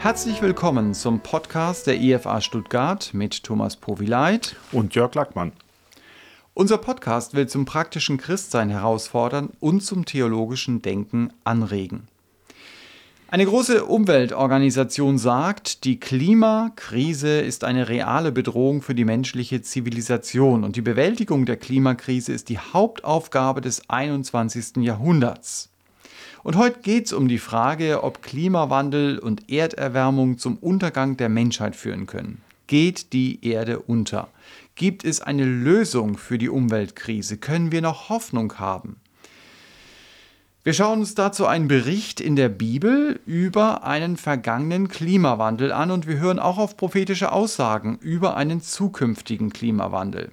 Herzlich 0.00 0.40
willkommen 0.42 0.94
zum 0.94 1.18
Podcast 1.18 1.88
der 1.88 2.00
IFA 2.00 2.40
Stuttgart 2.40 3.10
mit 3.14 3.42
Thomas 3.42 3.74
Povileit 3.74 4.54
und 4.70 4.94
Jörg 4.94 5.12
Lackmann. 5.16 5.50
Unser 6.54 6.78
Podcast 6.78 7.34
will 7.34 7.48
zum 7.48 7.64
praktischen 7.64 8.16
Christsein 8.16 8.70
herausfordern 8.70 9.50
und 9.58 9.82
zum 9.82 10.04
theologischen 10.04 10.82
Denken 10.82 11.32
anregen. 11.42 12.06
Eine 13.26 13.44
große 13.44 13.84
Umweltorganisation 13.86 15.18
sagt, 15.18 15.82
die 15.82 15.98
Klimakrise 15.98 17.40
ist 17.40 17.64
eine 17.64 17.88
reale 17.88 18.30
Bedrohung 18.30 18.82
für 18.82 18.94
die 18.94 19.04
menschliche 19.04 19.62
Zivilisation 19.62 20.62
und 20.62 20.76
die 20.76 20.80
Bewältigung 20.80 21.44
der 21.44 21.56
Klimakrise 21.56 22.32
ist 22.32 22.50
die 22.50 22.58
Hauptaufgabe 22.58 23.60
des 23.60 23.90
21. 23.90 24.76
Jahrhunderts. 24.76 25.70
Und 26.48 26.56
heute 26.56 26.80
geht 26.80 27.04
es 27.04 27.12
um 27.12 27.28
die 27.28 27.36
Frage, 27.36 28.02
ob 28.02 28.22
Klimawandel 28.22 29.18
und 29.18 29.50
Erderwärmung 29.50 30.38
zum 30.38 30.56
Untergang 30.56 31.18
der 31.18 31.28
Menschheit 31.28 31.76
führen 31.76 32.06
können. 32.06 32.40
Geht 32.66 33.12
die 33.12 33.44
Erde 33.44 33.80
unter? 33.80 34.28
Gibt 34.74 35.04
es 35.04 35.20
eine 35.20 35.44
Lösung 35.44 36.16
für 36.16 36.38
die 36.38 36.48
Umweltkrise? 36.48 37.36
Können 37.36 37.70
wir 37.70 37.82
noch 37.82 38.08
Hoffnung 38.08 38.58
haben? 38.58 38.96
Wir 40.64 40.72
schauen 40.72 41.00
uns 41.00 41.14
dazu 41.14 41.44
einen 41.44 41.68
Bericht 41.68 42.18
in 42.18 42.34
der 42.34 42.48
Bibel 42.48 43.20
über 43.26 43.84
einen 43.84 44.16
vergangenen 44.16 44.88
Klimawandel 44.88 45.70
an 45.70 45.90
und 45.90 46.06
wir 46.06 46.18
hören 46.18 46.38
auch 46.38 46.56
auf 46.56 46.78
prophetische 46.78 47.30
Aussagen 47.30 47.98
über 48.00 48.38
einen 48.38 48.62
zukünftigen 48.62 49.52
Klimawandel. 49.52 50.30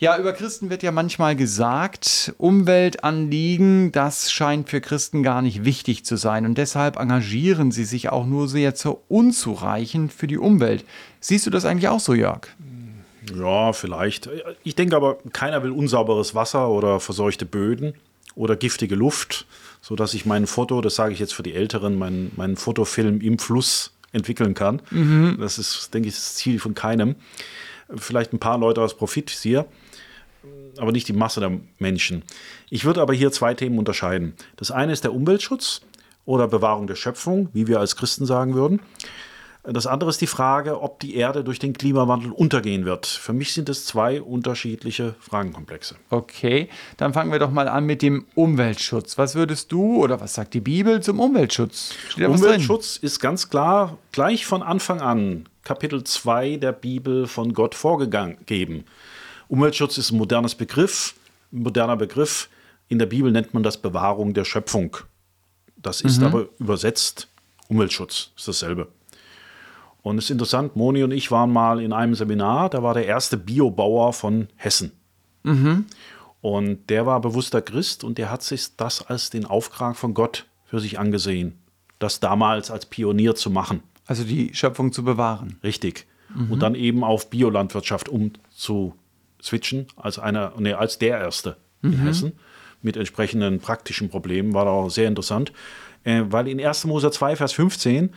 Ja, 0.00 0.16
über 0.16 0.32
Christen 0.32 0.70
wird 0.70 0.82
ja 0.82 0.92
manchmal 0.92 1.36
gesagt, 1.36 2.32
Umweltanliegen, 2.38 3.92
das 3.92 4.32
scheint 4.32 4.70
für 4.70 4.80
Christen 4.80 5.22
gar 5.22 5.42
nicht 5.42 5.66
wichtig 5.66 6.06
zu 6.06 6.16
sein 6.16 6.46
und 6.46 6.56
deshalb 6.56 6.96
engagieren 6.96 7.70
sie 7.70 7.84
sich 7.84 8.08
auch 8.08 8.24
nur 8.24 8.48
sehr 8.48 8.74
zu 8.74 9.02
unzureichend 9.08 10.10
für 10.10 10.26
die 10.26 10.38
Umwelt. 10.38 10.86
Siehst 11.20 11.44
du 11.44 11.50
das 11.50 11.66
eigentlich 11.66 11.88
auch 11.88 12.00
so, 12.00 12.14
Jörg? 12.14 12.48
Ja, 13.36 13.74
vielleicht. 13.74 14.30
Ich 14.64 14.74
denke 14.74 14.96
aber, 14.96 15.18
keiner 15.34 15.62
will 15.62 15.70
unsauberes 15.70 16.34
Wasser 16.34 16.70
oder 16.70 16.98
verseuchte 16.98 17.44
Böden 17.44 17.92
oder 18.34 18.56
giftige 18.56 18.94
Luft, 18.94 19.44
sodass 19.82 20.14
ich 20.14 20.24
mein 20.24 20.46
Foto, 20.46 20.80
das 20.80 20.94
sage 20.94 21.12
ich 21.12 21.18
jetzt 21.18 21.34
für 21.34 21.42
die 21.42 21.52
Älteren, 21.52 21.98
meinen 21.98 22.32
mein 22.36 22.56
Fotofilm 22.56 23.20
im 23.20 23.38
Fluss 23.38 23.92
entwickeln 24.12 24.54
kann. 24.54 24.80
Mhm. 24.90 25.36
Das 25.38 25.58
ist, 25.58 25.92
denke 25.92 26.08
ich, 26.08 26.14
das 26.14 26.36
Ziel 26.36 26.58
von 26.58 26.72
keinem. 26.72 27.16
Vielleicht 27.96 28.32
ein 28.32 28.38
paar 28.38 28.56
Leute 28.56 28.80
aus 28.80 28.96
Profit 28.96 29.28
hier 29.28 29.66
aber 30.78 30.92
nicht 30.92 31.08
die 31.08 31.12
Masse 31.12 31.40
der 31.40 31.52
Menschen. 31.78 32.22
Ich 32.68 32.84
würde 32.84 33.02
aber 33.02 33.14
hier 33.14 33.32
zwei 33.32 33.54
Themen 33.54 33.78
unterscheiden. 33.78 34.34
Das 34.56 34.70
eine 34.70 34.92
ist 34.92 35.04
der 35.04 35.14
Umweltschutz 35.14 35.82
oder 36.24 36.48
Bewahrung 36.48 36.86
der 36.86 36.96
Schöpfung, 36.96 37.48
wie 37.52 37.66
wir 37.66 37.80
als 37.80 37.96
Christen 37.96 38.26
sagen 38.26 38.54
würden. 38.54 38.80
Das 39.62 39.86
andere 39.86 40.08
ist 40.08 40.22
die 40.22 40.26
Frage, 40.26 40.80
ob 40.80 41.00
die 41.00 41.16
Erde 41.16 41.44
durch 41.44 41.58
den 41.58 41.74
Klimawandel 41.74 42.32
untergehen 42.32 42.86
wird. 42.86 43.04
Für 43.06 43.34
mich 43.34 43.52
sind 43.52 43.68
es 43.68 43.84
zwei 43.84 44.22
unterschiedliche 44.22 45.14
Fragenkomplexe. 45.20 45.96
Okay, 46.08 46.70
dann 46.96 47.12
fangen 47.12 47.30
wir 47.30 47.38
doch 47.38 47.50
mal 47.50 47.68
an 47.68 47.84
mit 47.84 48.00
dem 48.00 48.24
Umweltschutz. 48.34 49.18
Was 49.18 49.34
würdest 49.34 49.70
du 49.70 50.02
oder 50.02 50.18
was 50.18 50.32
sagt 50.32 50.54
die 50.54 50.60
Bibel 50.60 51.02
zum 51.02 51.20
Umweltschutz? 51.20 51.94
Umweltschutz 52.16 52.96
ist 52.96 53.20
ganz 53.20 53.50
klar 53.50 53.98
gleich 54.12 54.46
von 54.46 54.62
Anfang 54.62 55.02
an 55.02 55.46
Kapitel 55.62 56.04
2 56.04 56.56
der 56.56 56.72
Bibel 56.72 57.26
von 57.26 57.52
Gott 57.52 57.74
vorgegeben. 57.74 58.84
Umweltschutz 59.50 59.98
ist 59.98 60.12
ein 60.12 60.18
modernes 60.18 60.54
Begriff, 60.54 61.14
ein 61.52 61.62
moderner 61.62 61.96
Begriff. 61.96 62.48
In 62.88 63.00
der 63.00 63.06
Bibel 63.06 63.32
nennt 63.32 63.52
man 63.52 63.64
das 63.64 63.78
Bewahrung 63.78 64.32
der 64.32 64.44
Schöpfung. 64.44 64.96
Das 65.76 66.00
ist 66.00 66.20
mhm. 66.20 66.26
aber 66.26 66.48
übersetzt 66.58 67.26
Umweltschutz, 67.68 68.30
ist 68.36 68.46
dasselbe. 68.46 68.88
Und 70.02 70.18
es 70.18 70.24
ist 70.24 70.30
interessant, 70.30 70.76
Moni 70.76 71.02
und 71.02 71.10
ich 71.10 71.30
waren 71.32 71.52
mal 71.52 71.80
in 71.80 71.92
einem 71.92 72.14
Seminar, 72.14 72.70
da 72.70 72.82
war 72.82 72.94
der 72.94 73.06
erste 73.06 73.36
Biobauer 73.36 74.12
von 74.12 74.46
Hessen. 74.54 74.92
Mhm. 75.42 75.86
Und 76.40 76.88
der 76.88 77.04
war 77.04 77.20
bewusster 77.20 77.60
Christ 77.60 78.04
und 78.04 78.18
der 78.18 78.30
hat 78.30 78.42
sich 78.42 78.76
das 78.76 79.04
als 79.04 79.30
den 79.30 79.44
Auftrag 79.46 79.96
von 79.96 80.14
Gott 80.14 80.46
für 80.64 80.78
sich 80.78 80.98
angesehen, 80.98 81.58
das 81.98 82.20
damals 82.20 82.70
als 82.70 82.86
Pionier 82.86 83.34
zu 83.34 83.50
machen. 83.50 83.82
Also 84.06 84.22
die 84.22 84.54
Schöpfung 84.54 84.92
zu 84.92 85.04
bewahren. 85.04 85.58
Richtig. 85.64 86.06
Mhm. 86.34 86.52
Und 86.52 86.60
dann 86.60 86.76
eben 86.76 87.02
auf 87.02 87.30
Biolandwirtschaft 87.30 88.08
umzu 88.08 88.94
switchen 89.42 89.86
als 89.96 90.18
einer, 90.18 90.52
nee, 90.58 90.72
als 90.72 90.98
der 90.98 91.18
erste 91.18 91.56
mhm. 91.82 91.92
in 91.92 91.98
Hessen 92.00 92.32
mit 92.82 92.96
entsprechenden 92.96 93.60
praktischen 93.60 94.08
Problemen, 94.08 94.54
war 94.54 94.66
auch 94.66 94.88
sehr 94.88 95.08
interessant, 95.08 95.52
äh, 96.04 96.22
weil 96.26 96.48
in 96.48 96.64
1. 96.64 96.86
Mose 96.86 97.10
2, 97.10 97.36
Vers 97.36 97.52
15, 97.52 98.10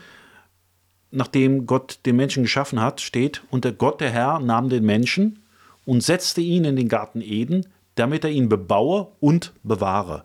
nachdem 1.10 1.66
Gott 1.66 2.00
den 2.06 2.16
Menschen 2.16 2.42
geschaffen 2.42 2.80
hat, 2.80 3.00
steht, 3.00 3.42
und 3.50 3.64
der 3.64 3.72
Gott, 3.72 4.00
der 4.00 4.10
Herr, 4.10 4.40
nahm 4.40 4.68
den 4.68 4.84
Menschen 4.84 5.40
und 5.84 6.02
setzte 6.02 6.40
ihn 6.40 6.64
in 6.64 6.76
den 6.76 6.88
Garten 6.88 7.20
Eden, 7.20 7.66
damit 7.94 8.24
er 8.24 8.30
ihn 8.30 8.48
bebaue 8.48 9.08
und 9.20 9.52
bewahre. 9.62 10.24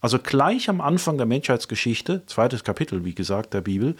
Also 0.00 0.18
gleich 0.18 0.68
am 0.68 0.80
Anfang 0.80 1.16
der 1.16 1.26
Menschheitsgeschichte, 1.26 2.22
zweites 2.26 2.62
Kapitel, 2.62 3.04
wie 3.04 3.14
gesagt, 3.14 3.52
der 3.52 3.60
Bibel, 3.60 3.96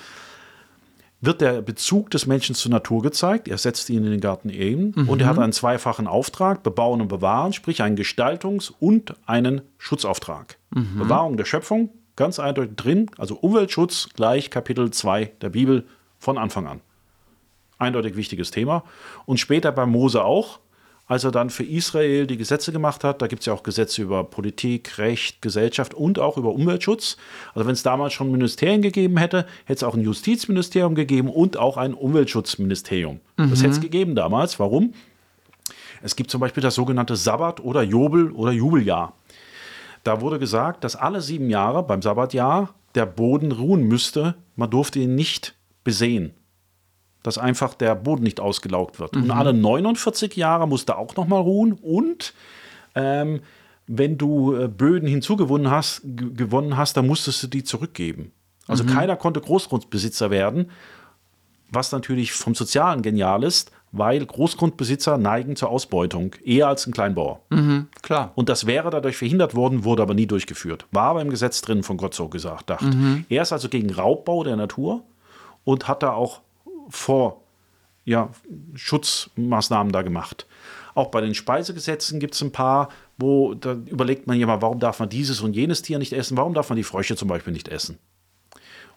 wird 1.21 1.41
der 1.41 1.62
Bezug 1.62 2.11
des 2.11 2.27
Menschen 2.27 2.55
zur 2.55 2.71
Natur 2.71 3.03
gezeigt. 3.03 3.49
Er 3.49 3.59
setzt 3.59 3.91
ihn 3.91 4.05
in 4.05 4.11
den 4.11 4.21
Garten 4.21 4.51
Eden 4.51 4.95
mhm. 4.95 5.09
und 5.09 5.21
er 5.21 5.29
hat 5.29 5.39
einen 5.39 5.53
zweifachen 5.53 6.06
Auftrag, 6.06 6.62
bebauen 6.62 7.01
und 7.01 7.09
bewahren, 7.09 7.53
sprich 7.53 7.83
einen 7.83 7.97
Gestaltungs- 7.97 8.73
und 8.79 9.15
einen 9.27 9.62
Schutzauftrag. 9.79 10.59
Mhm. 10.71 10.99
Bewahrung 10.99 11.37
der 11.37 11.45
Schöpfung, 11.45 11.91
ganz 12.15 12.39
eindeutig 12.39 12.77
drin, 12.77 13.11
also 13.19 13.37
Umweltschutz 13.37 14.11
gleich 14.15 14.51
Kapitel 14.51 14.91
2 14.91 15.33
der 15.41 15.51
Bibel 15.51 15.87
von 16.19 16.39
Anfang 16.39 16.67
an. 16.67 16.81
Eindeutig 17.79 18.17
wichtiges 18.17 18.50
Thema. 18.50 18.85
Und 19.25 19.39
später 19.39 19.73
bei 19.73 19.87
Mose 19.87 20.25
auch, 20.25 20.61
als 21.08 21.24
er 21.24 21.30
dann 21.30 21.50
für 21.50 21.64
Israel 21.64 22.26
die 22.26 22.36
Gesetze 22.36 22.70
gemacht 22.70 23.02
hat. 23.02 23.22
Da 23.22 23.26
gibt 23.26 23.41
es 23.41 23.46
ja 23.46 23.54
auch 23.54 23.62
Gesetze 23.62 24.02
über 24.02 24.24
Politik, 24.24 24.98
Recht, 24.98 25.42
Gesellschaft 25.42 25.94
und 25.94 26.19
auch 26.19 26.36
über 26.36 26.52
Umweltschutz. 26.52 27.16
Also 27.54 27.66
wenn 27.66 27.72
es 27.72 27.82
damals 27.82 28.12
schon 28.12 28.30
Ministerien 28.30 28.82
gegeben 28.82 29.16
hätte, 29.16 29.46
hätte 29.64 29.78
es 29.78 29.82
auch 29.82 29.94
ein 29.94 30.02
Justizministerium 30.02 30.94
gegeben 30.94 31.30
und 31.30 31.56
auch 31.56 31.78
ein 31.78 31.94
Umweltschutzministerium. 31.94 33.20
Mhm. 33.38 33.50
Das 33.50 33.62
hätte 33.62 33.72
es 33.72 33.80
gegeben 33.80 34.14
damals. 34.14 34.60
Warum? 34.60 34.92
Es 36.02 36.14
gibt 36.14 36.30
zum 36.30 36.41
Beispiel 36.41 36.62
das 36.62 36.74
sogenannte 36.74 37.16
Sabbat- 37.16 37.60
oder 37.60 37.82
Jubel- 37.82 38.30
oder 38.30 38.52
Jubeljahr. 38.52 39.14
Da 40.04 40.20
wurde 40.20 40.38
gesagt, 40.38 40.84
dass 40.84 40.94
alle 40.94 41.22
sieben 41.22 41.50
Jahre 41.50 41.82
beim 41.82 42.02
Sabbatjahr 42.02 42.75
der 42.94 43.06
Boden 43.06 43.50
ruhen 43.50 43.82
müsste. 43.82 44.36
Man 44.56 44.70
durfte 44.70 45.00
ihn 45.00 45.14
nicht 45.14 45.54
besehen 45.84 46.34
dass 47.23 47.39
einfach 47.39 47.75
der 47.75 47.95
Boden 47.95 48.23
nicht 48.23 48.41
ausgelaugt 48.41 49.01
wird. 49.01 49.15
Mhm. 49.15 49.25
Und 49.25 49.31
alle 49.31 49.53
49 49.53 50.37
Jahre 50.37 50.69
musste 50.69 50.97
auch 50.97 51.17
noch 51.17 51.27
mal 51.27 51.41
ruhen. 51.41 51.73
Und 51.73 52.34
ähm, 52.95 53.41
wenn 53.87 54.19
du 54.19 54.55
äh, 54.55 54.69
Böden 54.69 55.09
hinzugewonnen 55.09 55.71
hast, 55.71 56.03
gewonnen 56.05 56.77
hast, 56.77 56.97
dann 56.97 57.06
musstest 57.06 57.43
du 57.43 57.47
die 57.49 57.65
zurückgeben. 57.65 58.33
Also 58.67 58.84
mhm. 58.84 58.89
keiner 58.89 59.17
konnte 59.17 59.41
Großgrundbesitzer 59.41 60.31
werden, 60.31 60.71
was 61.71 61.91
natürlich 61.93 62.33
vom 62.33 62.55
Sozialen 62.55 63.03
genial 63.03 63.43
ist, 63.43 63.73
weil 63.91 64.25
Großgrundbesitzer 64.25 65.17
neigen 65.17 65.56
zur 65.56 65.71
Ausbeutung, 65.71 66.35
eher 66.45 66.69
als 66.69 66.87
ein 66.87 66.93
Kleinbauer. 66.93 67.41
Mhm, 67.50 67.89
klar. 68.03 68.33
Und 68.35 68.50
das 68.50 68.67
wäre 68.67 68.91
dadurch 68.91 69.17
verhindert 69.17 69.55
worden, 69.55 69.85
wurde 69.85 70.03
aber 70.03 70.15
nie 70.15 70.27
durchgeführt. 70.27 70.87
War 70.93 71.05
aber 71.05 71.23
im 71.23 71.31
Gesetz 71.31 71.62
drin, 71.62 71.83
von 71.83 71.97
Gott 71.97 72.15
so 72.15 72.29
gesagt, 72.29 72.69
dacht. 72.69 72.83
Mhm. 72.83 73.25
Er 73.31 73.43
ist 73.43 73.53
also 73.53 73.71
gegen 73.71 73.91
Raubbau 73.91 74.45
der 74.45 74.56
Natur 74.56 75.05
und 75.65 75.89
hat 75.89 76.03
da 76.03 76.12
auch 76.12 76.43
vor 76.88 77.43
ja, 78.04 78.31
Schutzmaßnahmen 78.75 79.93
da 79.93 80.03
gemacht. 80.03 80.47
Auch 80.94 81.10
bei 81.10 81.21
den 81.21 81.34
Speisegesetzen 81.34 82.21
gibt 82.21 82.34
es 82.34 82.41
ein 82.41 82.53
paar, 82.53 82.88
wo 83.19 83.54
da 83.54 83.72
überlegt 83.72 84.26
man 84.26 84.38
ja 84.38 84.47
mal, 84.47 84.62
warum 84.62 84.81
darf 84.81 84.99
man 84.99 85.09
dieses 85.09 85.41
und 85.41 85.54
jenes 85.54 85.82
Tier 85.82 85.99
nicht 85.99 86.12
essen, 86.12 86.37
warum 86.37 86.55
darf 86.55 86.70
man 86.70 86.76
die 86.76 86.85
Frösche 86.85 87.17
zum 87.17 87.29
Beispiel 87.29 87.52
nicht 87.52 87.69
essen 87.69 87.99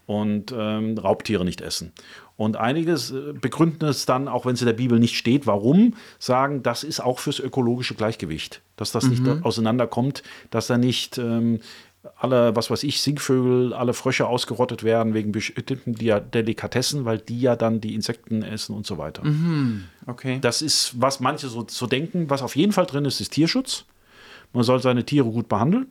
und 0.06 0.54
ähm, 0.58 0.98
Raubtiere 0.98 1.46
nicht 1.46 1.62
essen. 1.62 1.94
Und 2.36 2.58
einiges 2.58 3.12
äh, 3.12 3.34
begründen 3.34 3.88
es 3.88 4.06
dann, 4.06 4.28
auch 4.28 4.46
wenn 4.46 4.56
es 4.56 4.62
in 4.62 4.68
der 4.68 4.74
Bibel 4.74 5.00
nicht 5.00 5.16
steht, 5.16 5.48
warum, 5.48 5.94
sagen, 6.20 6.64
das 6.64 6.84
ist 6.84 7.00
auch 7.00 7.20
fürs 7.20 7.40
ökologische 7.40 7.96
Gleichgewicht, 7.96 8.62
dass 8.76 8.92
das 8.92 9.06
mhm. 9.06 9.10
nicht 9.10 9.46
auseinanderkommt, 9.46 10.24
dass 10.50 10.68
da 10.68 10.78
nicht 10.78 11.18
ähm, 11.18 11.60
alle, 12.18 12.56
was 12.56 12.72
weiß 12.72 12.84
ich, 12.84 13.02
Singvögel, 13.02 13.74
alle 13.74 13.94
Frösche 13.94 14.28
ausgerottet 14.28 14.84
werden 14.84 15.14
wegen 15.14 15.32
bestimmten 15.32 15.94
Delikatessen, 15.94 17.06
weil 17.06 17.20
die 17.20 17.40
ja 17.40 17.56
dann 17.56 17.80
die 17.80 17.94
Insekten 17.94 18.42
essen 18.42 18.76
und 18.76 18.88
so 18.88 18.98
weiter. 18.98 19.24
Mhm, 19.24 19.86
okay. 20.08 20.40
Das 20.42 20.62
ist, 20.62 21.00
was 21.00 21.20
manche 21.20 21.48
so, 21.48 21.66
so 21.68 21.86
denken. 21.86 22.30
Was 22.30 22.42
auf 22.42 22.56
jeden 22.56 22.72
Fall 22.72 22.88
drin 22.88 23.06
ist, 23.06 23.22
ist 23.22 23.34
Tierschutz. 23.34 23.86
Man 24.54 24.64
soll 24.64 24.82
seine 24.82 25.06
Tiere 25.06 25.30
gut 25.30 25.48
behandeln. 25.48 25.88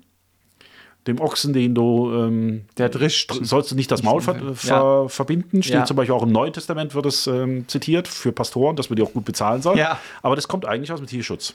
Dem 1.07 1.19
Ochsen, 1.19 1.55
den 1.55 1.75
du, 1.75 2.13
ähm, 2.13 2.67
der 2.77 2.91
drischt, 2.91 3.33
sollst 3.41 3.71
du 3.71 3.75
nicht 3.75 3.91
das 3.91 4.03
Maul 4.03 4.21
ver 4.21 4.55
ver 4.55 5.09
verbinden. 5.09 5.63
Steht 5.63 5.75
ja. 5.75 5.85
zum 5.87 5.97
Beispiel 5.97 6.15
auch 6.15 6.25
im 6.25 6.33
Neuen 6.33 6.53
Testament 6.53 6.95
wird 6.95 7.07
es 7.07 7.27
ähm, 7.27 7.67
zitiert 7.69 8.07
für 8.07 8.33
Pastoren, 8.33 8.77
dass 8.77 8.91
man 8.91 8.97
die 8.97 9.03
auch 9.03 9.13
gut 9.13 9.25
bezahlen 9.25 9.63
soll. 9.63 9.79
Ja. 9.79 9.99
Aber 10.21 10.37
das 10.37 10.47
kommt 10.47 10.67
eigentlich 10.67 10.93
aus 10.93 11.01
dem 11.01 11.07
Tierschutz. 11.07 11.55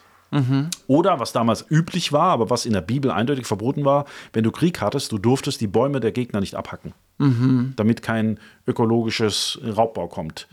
Oder 0.88 1.20
was 1.20 1.32
damals 1.32 1.66
üblich 1.70 2.12
war, 2.12 2.32
aber 2.32 2.50
was 2.50 2.66
in 2.66 2.74
der 2.74 2.82
Bibel 2.82 3.10
eindeutig 3.12 3.46
verboten 3.46 3.86
war, 3.86 4.06
wenn 4.34 4.44
du 4.44 4.52
Krieg 4.52 4.82
hattest, 4.82 5.12
du 5.12 5.18
durftest 5.18 5.62
die 5.62 5.68
Bäume 5.68 6.00
der 6.00 6.12
Gegner 6.12 6.42
nicht 6.42 6.56
abhacken, 6.56 6.94
damit 7.76 8.02
kein 8.02 8.40
ökologisches 8.68 9.60
Raubbau 9.66 10.08
kommt. 10.08 10.48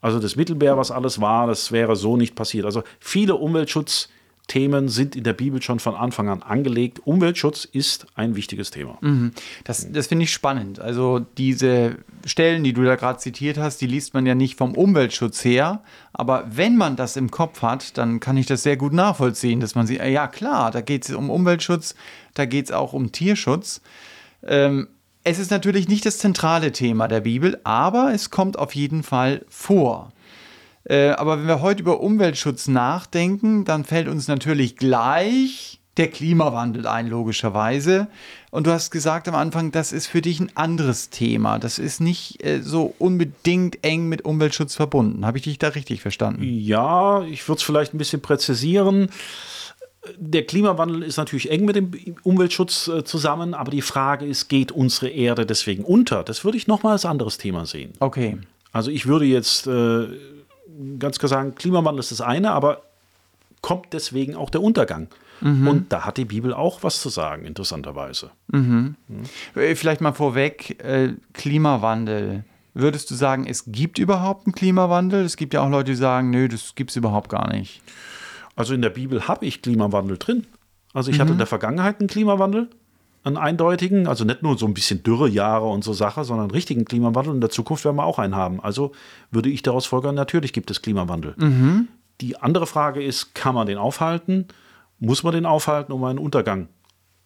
Also 0.00 0.18
das 0.18 0.34
Mittelmeer, 0.36 0.76
was 0.76 0.90
alles 0.90 1.20
war, 1.20 1.46
das 1.46 1.70
wäre 1.72 1.94
so 1.94 2.16
nicht 2.16 2.34
passiert. 2.34 2.64
Also 2.64 2.82
viele 2.98 3.36
Umweltschutzthemen 4.42 4.88
sind 4.88 5.16
in 5.16 5.24
der 5.24 5.32
Bibel 5.32 5.62
schon 5.62 5.78
von 5.78 5.94
Anfang 5.94 6.28
an 6.28 6.42
angelegt. 6.42 7.00
Umweltschutz 7.04 7.64
ist 7.64 8.06
ein 8.14 8.36
wichtiges 8.36 8.70
Thema. 8.70 8.98
Das, 9.64 9.90
das 9.90 10.08
finde 10.08 10.24
ich 10.24 10.32
spannend. 10.32 10.80
Also 10.80 11.20
diese 11.38 11.96
Stellen, 12.26 12.62
die 12.64 12.72
du 12.72 12.84
da 12.84 12.96
gerade 12.96 13.18
zitiert 13.18 13.58
hast, 13.58 13.80
die 13.80 13.86
liest 13.86 14.14
man 14.14 14.26
ja 14.26 14.34
nicht 14.34 14.58
vom 14.58 14.74
Umweltschutz 14.74 15.44
her. 15.44 15.82
Aber 16.12 16.44
wenn 16.50 16.76
man 16.76 16.96
das 16.96 17.16
im 17.16 17.30
Kopf 17.30 17.62
hat, 17.62 17.96
dann 17.96 18.20
kann 18.20 18.36
ich 18.36 18.46
das 18.46 18.62
sehr 18.62 18.76
gut 18.76 18.92
nachvollziehen, 18.92 19.60
dass 19.60 19.74
man 19.74 19.86
sieht, 19.86 20.04
ja 20.04 20.26
klar, 20.26 20.70
da 20.70 20.80
geht 20.80 21.08
es 21.08 21.14
um 21.14 21.30
Umweltschutz, 21.30 21.94
da 22.34 22.44
geht 22.44 22.66
es 22.66 22.72
auch 22.72 22.92
um 22.92 23.12
Tierschutz. 23.12 23.80
Ähm, 24.46 24.88
es 25.24 25.38
ist 25.38 25.50
natürlich 25.50 25.88
nicht 25.88 26.04
das 26.04 26.18
zentrale 26.18 26.72
Thema 26.72 27.06
der 27.06 27.20
Bibel, 27.20 27.60
aber 27.64 28.12
es 28.12 28.30
kommt 28.30 28.58
auf 28.58 28.74
jeden 28.74 29.02
Fall 29.02 29.44
vor. 29.48 30.12
Äh, 30.84 31.10
aber 31.10 31.38
wenn 31.38 31.46
wir 31.46 31.60
heute 31.60 31.82
über 31.82 32.00
Umweltschutz 32.00 32.68
nachdenken, 32.68 33.64
dann 33.64 33.84
fällt 33.84 34.08
uns 34.08 34.28
natürlich 34.28 34.76
gleich 34.76 35.80
der 35.96 36.08
Klimawandel 36.08 36.86
ein, 36.86 37.08
logischerweise. 37.08 38.08
Und 38.50 38.66
du 38.66 38.70
hast 38.70 38.90
gesagt 38.90 39.28
am 39.28 39.34
Anfang, 39.34 39.72
das 39.72 39.92
ist 39.92 40.06
für 40.06 40.22
dich 40.22 40.40
ein 40.40 40.50
anderes 40.54 41.10
Thema. 41.10 41.58
Das 41.58 41.78
ist 41.78 42.00
nicht 42.00 42.42
äh, 42.44 42.62
so 42.62 42.94
unbedingt 42.98 43.84
eng 43.84 44.08
mit 44.08 44.24
Umweltschutz 44.24 44.74
verbunden. 44.74 45.26
Habe 45.26 45.38
ich 45.38 45.44
dich 45.44 45.58
da 45.58 45.68
richtig 45.68 46.00
verstanden? 46.00 46.42
Ja, 46.42 47.22
ich 47.22 47.46
würde 47.46 47.58
es 47.58 47.62
vielleicht 47.62 47.94
ein 47.94 47.98
bisschen 47.98 48.22
präzisieren. 48.22 49.10
Der 50.16 50.44
Klimawandel 50.44 51.02
ist 51.02 51.16
natürlich 51.16 51.50
eng 51.50 51.64
mit 51.64 51.76
dem 51.76 51.92
Umweltschutz 52.22 52.88
äh, 52.88 53.04
zusammen, 53.04 53.54
aber 53.54 53.70
die 53.70 53.82
Frage 53.82 54.24
ist, 54.24 54.48
geht 54.48 54.72
unsere 54.72 55.08
Erde 55.08 55.46
deswegen 55.46 55.84
unter? 55.84 56.24
Das 56.24 56.44
würde 56.44 56.56
ich 56.56 56.66
nochmal 56.66 56.92
als 56.92 57.04
anderes 57.04 57.38
Thema 57.38 57.66
sehen. 57.66 57.92
Okay. 58.00 58.38
Also 58.72 58.90
ich 58.90 59.06
würde 59.06 59.26
jetzt 59.26 59.66
äh, 59.66 60.06
ganz 60.98 61.18
klar 61.18 61.28
sagen, 61.28 61.54
Klimawandel 61.54 62.00
ist 62.00 62.12
das 62.12 62.20
eine, 62.20 62.52
aber 62.52 62.82
kommt 63.60 63.92
deswegen 63.92 64.34
auch 64.36 64.50
der 64.50 64.62
Untergang. 64.62 65.08
Und 65.68 65.92
da 65.92 66.04
hat 66.04 66.18
die 66.18 66.24
Bibel 66.24 66.54
auch 66.54 66.84
was 66.84 67.00
zu 67.02 67.08
sagen, 67.08 67.44
interessanterweise. 67.44 68.30
Äh, 69.56 69.74
Vielleicht 69.74 70.00
mal 70.00 70.12
vorweg, 70.12 70.80
äh, 70.84 71.14
Klimawandel. 71.32 72.44
Würdest 72.74 73.10
du 73.10 73.16
sagen, 73.16 73.44
es 73.46 73.64
gibt 73.66 73.98
überhaupt 73.98 74.46
einen 74.46 74.54
Klimawandel? 74.54 75.24
Es 75.24 75.36
gibt 75.36 75.52
ja 75.52 75.60
auch 75.62 75.68
Leute, 75.68 75.90
die 75.90 75.96
sagen, 75.96 76.30
nö, 76.30 76.48
das 76.48 76.76
gibt 76.76 76.90
es 76.90 76.96
überhaupt 76.96 77.28
gar 77.28 77.52
nicht. 77.52 77.82
Also 78.54 78.72
in 78.72 78.82
der 78.82 78.90
Bibel 78.90 79.26
habe 79.26 79.44
ich 79.44 79.62
Klimawandel 79.62 80.16
drin. 80.16 80.46
Also 80.94 81.10
ich 81.10 81.18
hatte 81.18 81.32
in 81.32 81.38
der 81.38 81.46
Vergangenheit 81.46 81.98
einen 81.98 82.08
Klimawandel, 82.08 82.68
einen 83.24 83.36
eindeutigen, 83.36 84.06
also 84.08 84.24
nicht 84.24 84.42
nur 84.42 84.58
so 84.58 84.66
ein 84.66 84.74
bisschen 84.74 85.02
Dürrejahre 85.02 85.66
und 85.66 85.84
so 85.84 85.92
Sache, 85.92 86.24
sondern 86.24 86.44
einen 86.44 86.50
richtigen 86.50 86.84
Klimawandel. 86.84 87.30
Und 87.30 87.36
in 87.36 87.40
der 87.40 87.50
Zukunft 87.50 87.84
werden 87.84 87.96
wir 87.96 88.04
auch 88.04 88.18
einen 88.18 88.34
haben. 88.34 88.60
Also 88.60 88.92
würde 89.30 89.48
ich 89.48 89.62
daraus 89.62 89.86
folgern, 89.86 90.14
natürlich 90.14 90.52
gibt 90.52 90.70
es 90.70 90.82
Klimawandel. 90.82 91.34
Die 92.20 92.36
andere 92.36 92.66
Frage 92.66 93.02
ist, 93.02 93.34
kann 93.34 93.54
man 93.54 93.66
den 93.66 93.78
aufhalten? 93.78 94.46
Muss 94.98 95.22
man 95.22 95.32
den 95.34 95.46
aufhalten, 95.46 95.92
um 95.92 96.02
einen 96.04 96.18
Untergang 96.18 96.68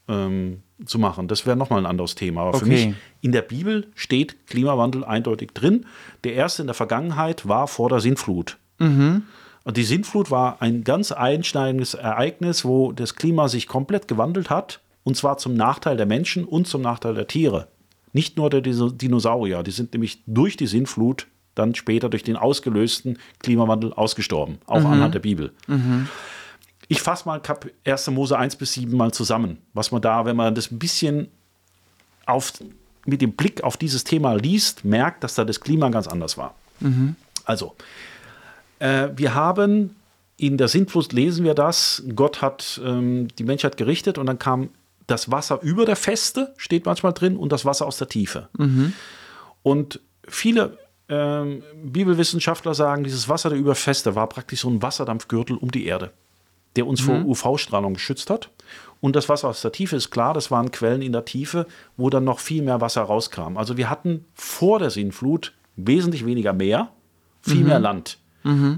ähm, 0.08 0.62
zu 0.84 0.98
machen? 0.98 1.28
Das 1.28 1.46
wäre 1.46 1.56
nochmal 1.56 1.80
ein 1.80 1.86
anderes 1.86 2.14
Thema. 2.14 2.42
Aber 2.42 2.54
für 2.58 2.64
Okay. 2.64 2.86
mich, 2.88 2.94
in 3.22 3.32
der 3.32 3.42
Bibel 3.42 3.88
steht 3.94 4.46
Klimawandel 4.46 5.04
eindeutig 5.04 5.52
drin. 5.52 5.86
Der 6.24 6.34
erste 6.34 6.62
in 6.62 6.68
der 6.68 6.74
Vergangenheit 6.74 7.48
war 7.48 7.68
vor 7.68 7.88
der 7.88 8.00
Sintflut. 8.00 8.58
Und 8.78 9.76
die 9.76 9.82
Sintflut 9.82 10.30
war 10.30 10.60
ein 10.60 10.84
ganz 10.84 11.10
einschneidendes 11.10 11.94
Ereignis, 11.94 12.64
wo 12.64 12.92
das 12.92 13.14
Klima 13.16 13.48
sich 13.48 13.66
komplett 13.66 14.06
gewandelt 14.08 14.50
hat. 14.50 14.80
Und 15.06 15.16
zwar 15.16 15.38
zum 15.38 15.54
Nachteil 15.54 15.96
der 15.96 16.04
Menschen 16.06 16.44
und 16.44 16.66
zum 16.66 16.82
Nachteil 16.82 17.14
der 17.14 17.28
Tiere. 17.28 17.68
Nicht 18.12 18.36
nur 18.36 18.50
der 18.50 18.60
Dino- 18.60 18.90
Dinosaurier. 18.90 19.62
Die 19.62 19.70
sind 19.70 19.92
nämlich 19.92 20.20
durch 20.26 20.56
die 20.56 20.66
Sintflut 20.66 21.28
dann 21.54 21.76
später 21.76 22.08
durch 22.08 22.24
den 22.24 22.34
ausgelösten 22.34 23.16
Klimawandel 23.38 23.92
ausgestorben. 23.92 24.58
Auch 24.66 24.84
anhand 24.84 25.14
der 25.14 25.20
Bibel. 25.20 25.52
Ich 26.88 27.00
fasse 27.02 27.28
mal 27.28 27.40
Kap 27.40 27.66
1. 27.84 28.08
Mose 28.10 28.36
1 28.36 28.56
bis 28.56 28.72
7 28.72 28.96
mal 28.96 29.12
zusammen. 29.12 29.58
Was 29.74 29.92
man 29.92 30.02
da, 30.02 30.24
wenn 30.24 30.34
man 30.34 30.56
das 30.56 30.72
ein 30.72 30.78
bisschen 30.80 31.28
auf, 32.26 32.52
mit 33.06 33.22
dem 33.22 33.30
Blick 33.32 33.62
auf 33.62 33.76
dieses 33.76 34.02
Thema 34.02 34.34
liest, 34.34 34.84
merkt, 34.84 35.22
dass 35.22 35.36
da 35.36 35.44
das 35.44 35.60
Klima 35.60 35.88
ganz 35.90 36.08
anders 36.08 36.36
war. 36.36 36.56
Also, 37.44 37.76
äh, 38.80 39.10
wir 39.14 39.34
haben 39.34 39.94
in 40.36 40.56
der 40.58 40.66
Sintflut 40.66 41.12
lesen 41.12 41.44
wir 41.44 41.54
das, 41.54 42.02
Gott 42.16 42.42
hat 42.42 42.80
ähm, 42.84 43.28
die 43.38 43.44
Menschheit 43.44 43.76
gerichtet 43.76 44.18
und 44.18 44.26
dann 44.26 44.40
kam 44.40 44.68
das 45.06 45.30
Wasser 45.30 45.60
über 45.62 45.84
der 45.84 45.96
Feste, 45.96 46.54
steht 46.56 46.86
manchmal 46.86 47.12
drin, 47.12 47.36
und 47.36 47.52
das 47.52 47.64
Wasser 47.64 47.86
aus 47.86 47.98
der 47.98 48.08
Tiefe. 48.08 48.48
Und 49.62 50.00
viele 50.26 50.78
ähm, 51.08 51.62
Bibelwissenschaftler 51.84 52.74
sagen, 52.74 53.04
dieses 53.04 53.28
Wasser 53.28 53.50
der 53.50 53.58
Überfeste 53.58 54.14
war 54.14 54.28
praktisch 54.28 54.60
so 54.60 54.70
ein 54.70 54.82
Wasserdampfgürtel 54.82 55.56
um 55.56 55.70
die 55.70 55.86
Erde, 55.86 56.12
der 56.74 56.86
uns 56.86 57.00
vor 57.00 57.14
UV-Strahlung 57.24 57.94
geschützt 57.94 58.30
hat. 58.30 58.50
Und 59.00 59.14
das 59.14 59.28
Wasser 59.28 59.48
aus 59.48 59.60
der 59.60 59.72
Tiefe 59.72 59.94
ist 59.96 60.10
klar, 60.10 60.34
das 60.34 60.50
waren 60.50 60.70
Quellen 60.70 61.02
in 61.02 61.12
der 61.12 61.24
Tiefe, 61.24 61.66
wo 61.96 62.10
dann 62.10 62.24
noch 62.24 62.40
viel 62.40 62.62
mehr 62.62 62.80
Wasser 62.80 63.02
rauskam. 63.02 63.56
Also 63.56 63.76
wir 63.76 63.88
hatten 63.90 64.24
vor 64.34 64.78
der 64.78 64.90
Sintflut 64.90 65.52
wesentlich 65.76 66.24
weniger 66.26 66.52
Meer, 66.52 66.90
viel 67.42 67.62
mehr 67.64 67.78
Land. 67.78 68.18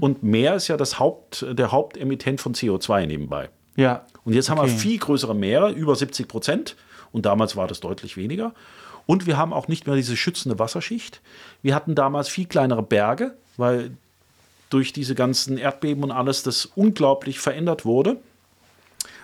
Und 0.01 0.23
Meer 0.23 0.55
ist 0.55 0.67
ja 0.67 0.77
das 0.77 0.99
Haupt, 0.99 1.45
der 1.49 1.71
Hauptemittent 1.71 2.41
von 2.41 2.53
CO2 2.53 3.05
nebenbei. 3.05 3.49
Ja. 3.79 4.05
Und 4.25 4.33
jetzt 4.33 4.49
haben 4.49 4.57
wir 4.57 4.63
Okay. 4.63 4.77
viel 4.77 4.99
größere 4.99 5.33
Meere, 5.33 5.71
über 5.71 5.95
70 5.95 6.27
Prozent. 6.27 6.75
Und 7.11 7.25
damals 7.25 7.55
war 7.55 7.67
das 7.67 7.79
deutlich 7.79 8.17
weniger. 8.17 8.53
Und 9.07 9.25
wir 9.25 9.37
haben 9.37 9.53
auch 9.53 9.67
nicht 9.67 9.87
mehr 9.87 9.95
diese 9.95 10.15
schützende 10.15 10.59
Wasserschicht. 10.59 11.21
Wir 11.63 11.73
hatten 11.73 11.95
damals 11.95 12.29
viel 12.29 12.45
kleinere 12.45 12.83
Berge, 12.83 13.35
weil 13.57 13.91
durch 14.69 14.93
diese 14.93 15.15
ganzen 15.15 15.57
Erdbeben 15.57 16.03
und 16.03 16.11
alles 16.11 16.43
das 16.43 16.65
unglaublich 16.65 17.39
verändert 17.39 17.85
wurde. 17.85 18.17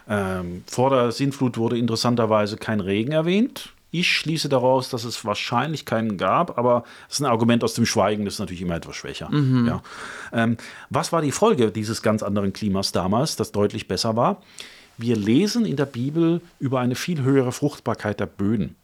Ähm, 0.09 0.63
vor 0.65 0.89
der 0.89 1.11
Sintflut 1.11 1.57
wurde 1.57 1.77
interessanterweise 1.77 2.57
kein 2.57 2.79
Regen 2.79 3.11
erwähnt. 3.11 3.73
Ich 3.99 4.11
schließe 4.11 4.49
daraus, 4.49 4.89
dass 4.89 5.05
es 5.05 5.23
wahrscheinlich 5.23 5.85
keinen 5.85 6.17
gab, 6.17 6.57
aber 6.57 6.83
das 7.07 7.17
ist 7.17 7.21
ein 7.21 7.31
Argument 7.31 7.63
aus 7.63 7.75
dem 7.75 7.85
Schweigen, 7.85 8.25
das 8.25 8.35
ist 8.35 8.39
natürlich 8.39 8.61
immer 8.61 8.75
etwas 8.75 8.95
schwächer. 8.97 9.29
Ja. 9.67 9.81
Ähm, 10.33 10.57
was 10.89 11.13
war 11.13 11.21
die 11.21 11.31
Folge 11.31 11.71
dieses 11.71 12.01
ganz 12.01 12.21
anderen 12.21 12.51
Klimas 12.51 12.91
damals, 12.91 13.37
das 13.37 13.51
deutlich 13.51 13.87
besser 13.87 14.15
war? 14.15 14.41
Wir 14.97 15.15
lesen 15.15 15.65
in 15.65 15.75
der 15.75 15.85
Bibel 15.85 16.41
über 16.59 16.79
eine 16.79 16.95
viel 16.95 17.21
höhere 17.21 17.51
Fruchtbarkeit 17.51 18.19
der 18.19 18.25
Böden. 18.25 18.75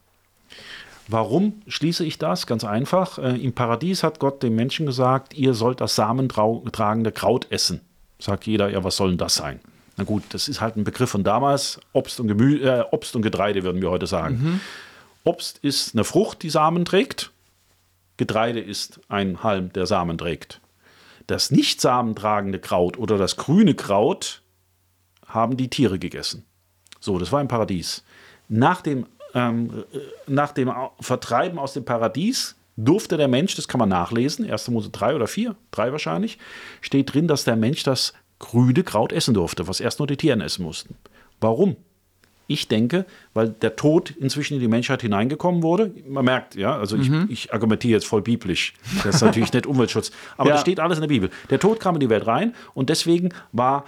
Warum 1.08 1.60
schließe 1.66 2.04
ich 2.04 2.18
das? 2.18 2.46
Ganz 2.46 2.64
einfach. 2.64 3.18
Äh, 3.18 3.36
Im 3.36 3.52
Paradies 3.52 4.02
hat 4.02 4.18
Gott 4.18 4.42
dem 4.42 4.54
Menschen 4.54 4.86
gesagt, 4.86 5.34
ihr 5.34 5.52
sollt 5.52 5.80
das 5.80 5.94
samentragende 5.94 7.12
Kraut 7.12 7.50
essen. 7.50 7.80
Sagt 8.18 8.46
jeder, 8.46 8.70
ja, 8.70 8.82
was 8.84 8.96
soll 8.96 9.10
denn 9.10 9.18
das 9.18 9.34
sein? 9.34 9.60
Na 9.96 10.04
gut, 10.04 10.22
das 10.30 10.48
ist 10.48 10.60
halt 10.60 10.76
ein 10.76 10.84
Begriff 10.84 11.10
von 11.10 11.24
damals. 11.24 11.80
Obst 11.92 12.20
und, 12.20 12.28
Gemü 12.28 12.62
äh, 12.62 12.84
Obst 12.92 13.14
und 13.14 13.22
Getreide 13.22 13.62
würden 13.62 13.82
wir 13.82 13.90
heute 13.90 14.06
sagen. 14.06 14.60
Obst 15.24 15.58
ist 15.58 15.94
eine 15.94 16.04
Frucht, 16.04 16.42
die 16.42 16.50
Samen 16.50 16.84
trägt. 16.84 17.30
Getreide 18.16 18.60
ist 18.60 19.00
ein 19.08 19.42
Halm, 19.42 19.72
der 19.72 19.86
Samen 19.86 20.18
trägt. 20.18 20.60
Das 21.26 21.50
nicht 21.50 21.80
samentragende 21.80 22.58
Kraut 22.58 22.98
oder 22.98 23.18
das 23.18 23.36
grüne 23.36 23.74
Kraut 23.74 24.42
haben 25.26 25.56
die 25.56 25.68
Tiere 25.68 25.98
gegessen. 25.98 26.44
So, 27.00 27.18
das 27.18 27.32
war 27.32 27.40
im 27.40 27.48
Paradies. 27.48 28.04
Nach 28.48 28.80
dem, 28.82 29.06
ähm, 29.34 29.84
äh, 29.92 29.98
nach 30.26 30.52
dem 30.52 30.72
Vertreiben 31.00 31.58
aus 31.58 31.72
dem 31.72 31.84
Paradies 31.84 32.56
durfte 32.76 33.16
der 33.16 33.28
Mensch, 33.28 33.54
das 33.54 33.68
kann 33.68 33.78
man 33.78 33.88
nachlesen, 33.88 34.50
1. 34.50 34.68
Mose 34.68 34.90
3 34.90 35.14
oder 35.14 35.26
4, 35.26 35.56
3 35.70 35.92
wahrscheinlich, 35.92 36.38
steht 36.80 37.12
drin, 37.12 37.28
dass 37.28 37.44
der 37.44 37.56
Mensch 37.56 37.82
das 37.82 38.12
grüne 38.38 38.82
Kraut 38.82 39.12
essen 39.12 39.34
durfte, 39.34 39.68
was 39.68 39.80
erst 39.80 40.00
nur 40.00 40.06
die 40.06 40.16
Tiere 40.16 40.42
essen 40.42 40.64
mussten. 40.64 40.96
Warum? 41.40 41.76
Ich 42.52 42.68
denke, 42.68 43.06
weil 43.34 43.48
der 43.48 43.76
Tod 43.76 44.10
inzwischen 44.10 44.54
in 44.54 44.60
die 44.60 44.68
Menschheit 44.68 45.00
hineingekommen 45.02 45.62
wurde. 45.62 45.90
Man 46.08 46.24
merkt, 46.24 46.54
ja, 46.54 46.76
also 46.76 46.96
ich, 46.96 47.10
ich 47.28 47.52
argumentiere 47.54 47.94
jetzt 47.94 48.06
voll 48.06 48.20
biblisch. 48.22 48.74
Das 49.04 49.16
ist 49.16 49.22
natürlich 49.22 49.52
nicht 49.52 49.66
Umweltschutz. 49.66 50.10
Aber 50.36 50.48
Ja. 50.50 50.54
das 50.54 50.60
steht 50.62 50.80
alles 50.80 50.98
in 50.98 51.02
der 51.02 51.08
Bibel. 51.08 51.30
Der 51.50 51.58
Tod 51.58 51.80
kam 51.80 51.94
in 51.94 52.00
die 52.00 52.10
Welt 52.10 52.26
rein 52.26 52.54
und 52.74 52.90
deswegen 52.90 53.30
war 53.52 53.84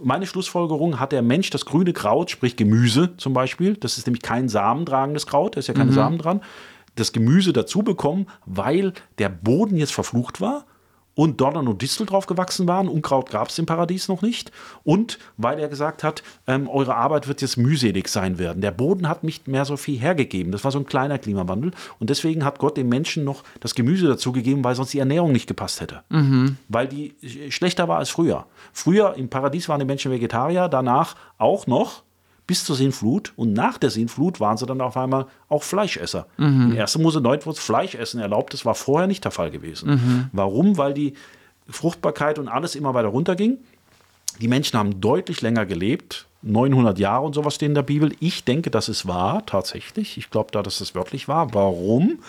meine 0.00 0.26
Schlussfolgerung, 0.26 1.00
hat 1.00 1.12
der 1.12 1.22
Mensch 1.22 1.50
das 1.50 1.64
grüne 1.64 1.92
Kraut, 1.92 2.30
sprich 2.30 2.56
Gemüse 2.56 3.16
zum 3.16 3.32
Beispiel, 3.34 3.74
das 3.74 3.98
ist 3.98 4.06
nämlich 4.06 4.22
kein 4.22 4.48
samentragendes 4.48 5.26
Kraut, 5.26 5.56
da 5.56 5.58
ist 5.60 5.66
ja 5.66 5.74
keine 5.74 5.92
Samen 5.92 6.18
dran, 6.18 6.40
das 6.94 7.12
Gemüse 7.12 7.52
dazu 7.52 7.82
bekommen, 7.82 8.26
weil 8.46 8.92
der 9.18 9.28
Boden 9.28 9.76
jetzt 9.76 9.92
verflucht 9.92 10.40
war 10.40 10.66
und 11.18 11.40
Dornen 11.40 11.66
und 11.66 11.82
Distel 11.82 12.06
drauf 12.06 12.26
gewachsen 12.26 12.68
waren. 12.68 12.86
Unkraut 12.86 13.28
gab 13.28 13.48
es 13.48 13.58
im 13.58 13.66
Paradies 13.66 14.06
noch 14.06 14.22
nicht. 14.22 14.52
Und 14.84 15.18
weil 15.36 15.58
er 15.58 15.66
gesagt 15.66 16.04
hat, 16.04 16.22
ähm, 16.46 16.68
eure 16.68 16.94
Arbeit 16.94 17.26
wird 17.26 17.42
jetzt 17.42 17.56
mühselig 17.56 18.06
sein 18.06 18.38
werden. 18.38 18.60
Der 18.60 18.70
Boden 18.70 19.08
hat 19.08 19.24
nicht 19.24 19.48
mehr 19.48 19.64
so 19.64 19.76
viel 19.76 19.98
hergegeben. 19.98 20.52
Das 20.52 20.62
war 20.62 20.70
so 20.70 20.78
ein 20.78 20.86
kleiner 20.86 21.18
Klimawandel. 21.18 21.72
Und 21.98 22.08
deswegen 22.08 22.44
hat 22.44 22.60
Gott 22.60 22.76
den 22.76 22.88
Menschen 22.88 23.24
noch 23.24 23.42
das 23.58 23.74
Gemüse 23.74 24.06
dazu 24.06 24.30
gegeben, 24.30 24.62
weil 24.62 24.76
sonst 24.76 24.92
die 24.92 25.00
Ernährung 25.00 25.32
nicht 25.32 25.48
gepasst 25.48 25.80
hätte. 25.80 26.02
Mhm. 26.08 26.56
Weil 26.68 26.86
die 26.86 27.16
schlechter 27.50 27.88
war 27.88 27.98
als 27.98 28.10
früher. 28.10 28.46
Früher 28.72 29.14
im 29.16 29.28
Paradies 29.28 29.68
waren 29.68 29.80
die 29.80 29.86
Menschen 29.86 30.12
Vegetarier, 30.12 30.68
danach 30.68 31.16
auch 31.36 31.66
noch 31.66 32.04
bis 32.48 32.64
zur 32.64 32.74
Sintflut. 32.74 33.32
Und 33.36 33.52
nach 33.52 33.78
der 33.78 33.90
Sintflut 33.90 34.40
waren 34.40 34.56
sie 34.56 34.66
dann 34.66 34.80
auf 34.80 34.96
einmal 34.96 35.26
auch 35.48 35.62
Fleischesser. 35.62 36.26
Mhm. 36.38 36.72
In 36.72 36.80
1. 36.80 36.98
Mose 36.98 37.20
9 37.20 37.46
wurde 37.46 37.60
Fleischessen 37.60 38.20
erlaubt. 38.20 38.52
Das 38.54 38.64
war 38.64 38.74
vorher 38.74 39.06
nicht 39.06 39.22
der 39.22 39.30
Fall 39.30 39.52
gewesen. 39.52 39.90
Mhm. 39.90 40.30
Warum? 40.32 40.76
Weil 40.78 40.94
die 40.94 41.12
Fruchtbarkeit 41.68 42.38
und 42.38 42.48
alles 42.48 42.74
immer 42.74 42.94
weiter 42.94 43.08
runterging. 43.08 43.58
Die 44.40 44.48
Menschen 44.48 44.78
haben 44.78 45.00
deutlich 45.00 45.42
länger 45.42 45.66
gelebt, 45.66 46.26
900 46.42 47.00
Jahre 47.00 47.26
und 47.26 47.34
sowas 47.34 47.56
stehen 47.56 47.70
in 47.70 47.74
der 47.74 47.82
Bibel. 47.82 48.12
Ich 48.20 48.44
denke, 48.44 48.70
dass 48.70 48.86
es 48.86 49.08
war, 49.08 49.44
tatsächlich. 49.44 50.16
Ich 50.18 50.30
glaube 50.30 50.50
da, 50.52 50.62
dass 50.62 50.80
es 50.80 50.94
wörtlich 50.94 51.26
war. 51.26 51.52
Warum? 51.52 52.20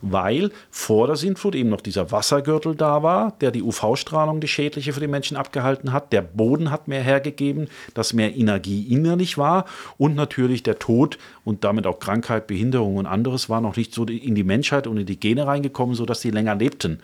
Weil 0.00 0.50
vor 0.70 1.06
der 1.06 1.16
Sintflut 1.16 1.54
eben 1.54 1.68
noch 1.68 1.82
dieser 1.82 2.10
Wassergürtel 2.10 2.74
da 2.74 3.02
war, 3.02 3.32
der 3.42 3.50
die 3.50 3.62
UV-Strahlung, 3.62 4.40
die 4.40 4.48
schädliche 4.48 4.94
für 4.94 5.00
die 5.00 5.08
Menschen 5.08 5.36
abgehalten 5.36 5.92
hat. 5.92 6.10
Der 6.12 6.22
Boden 6.22 6.70
hat 6.70 6.88
mehr 6.88 7.02
hergegeben, 7.02 7.68
dass 7.92 8.14
mehr 8.14 8.34
Energie 8.34 8.84
innerlich 8.84 9.36
war. 9.36 9.66
Und 9.98 10.16
natürlich 10.16 10.62
der 10.62 10.78
Tod 10.78 11.18
und 11.44 11.62
damit 11.62 11.86
auch 11.86 11.98
Krankheit, 11.98 12.46
Behinderung 12.46 12.96
und 12.96 13.06
anderes 13.06 13.50
war 13.50 13.60
noch 13.60 13.76
nicht 13.76 13.92
so 13.92 14.04
in 14.04 14.34
die 14.34 14.44
Menschheit 14.44 14.86
und 14.86 14.96
in 14.96 15.06
die 15.06 15.20
Gene 15.20 15.46
reingekommen, 15.46 15.94
sodass 15.94 16.20
die 16.20 16.30
länger 16.30 16.54
lebten. 16.54 17.00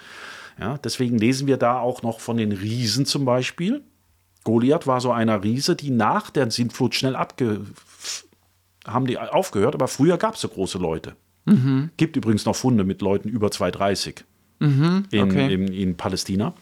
Ja, 0.58 0.78
deswegen 0.82 1.18
lesen 1.18 1.46
wir 1.46 1.58
da 1.58 1.80
auch 1.80 2.02
noch 2.02 2.20
von 2.20 2.38
den 2.38 2.52
Riesen 2.52 3.04
zum 3.04 3.26
Beispiel 3.26 3.82
Goliath 4.46 4.86
war 4.86 5.00
so 5.00 5.10
einer 5.10 5.42
Riese, 5.42 5.74
die 5.74 5.90
nach 5.90 6.30
der 6.30 6.48
Sintflut 6.52 6.94
schnell 6.94 7.16
abge 7.16 7.62
haben 8.86 9.08
die 9.08 9.18
aufgehört, 9.18 9.74
aber 9.74 9.88
früher 9.88 10.16
gab 10.18 10.36
es 10.36 10.40
so 10.40 10.48
große 10.48 10.78
Leute. 10.78 11.16
Mhm. 11.46 11.90
Gibt 11.96 12.14
übrigens 12.14 12.44
noch 12.44 12.54
Funde 12.54 12.84
mit 12.84 13.02
Leuten 13.02 13.28
über 13.28 13.50
230 13.50 14.24
mhm, 14.60 15.06
okay. 15.08 15.52
in, 15.52 15.66
in, 15.66 15.72
in 15.72 15.96
Palästina. 15.96 16.54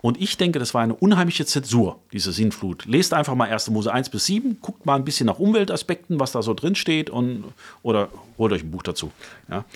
Und 0.00 0.18
ich 0.18 0.38
denke, 0.38 0.58
das 0.58 0.72
war 0.72 0.80
eine 0.80 0.94
unheimliche 0.94 1.44
Zensur, 1.44 2.00
diese 2.14 2.32
Sintflut. 2.32 2.86
Lest 2.86 3.12
einfach 3.12 3.34
mal 3.34 3.50
1. 3.50 3.68
Mose 3.68 3.92
1 3.92 4.08
bis 4.08 4.24
7, 4.24 4.56
guckt 4.62 4.86
mal 4.86 4.94
ein 4.94 5.04
bisschen 5.04 5.26
nach 5.26 5.38
Umweltaspekten, 5.38 6.18
was 6.18 6.32
da 6.32 6.40
so 6.40 6.54
drin 6.54 6.74
steht 6.74 7.10
und 7.10 7.44
oder 7.82 8.08
holt 8.38 8.54
euch 8.54 8.62
ein 8.62 8.70
Buch 8.70 8.82
dazu. 8.82 9.12
Ja. 9.50 9.66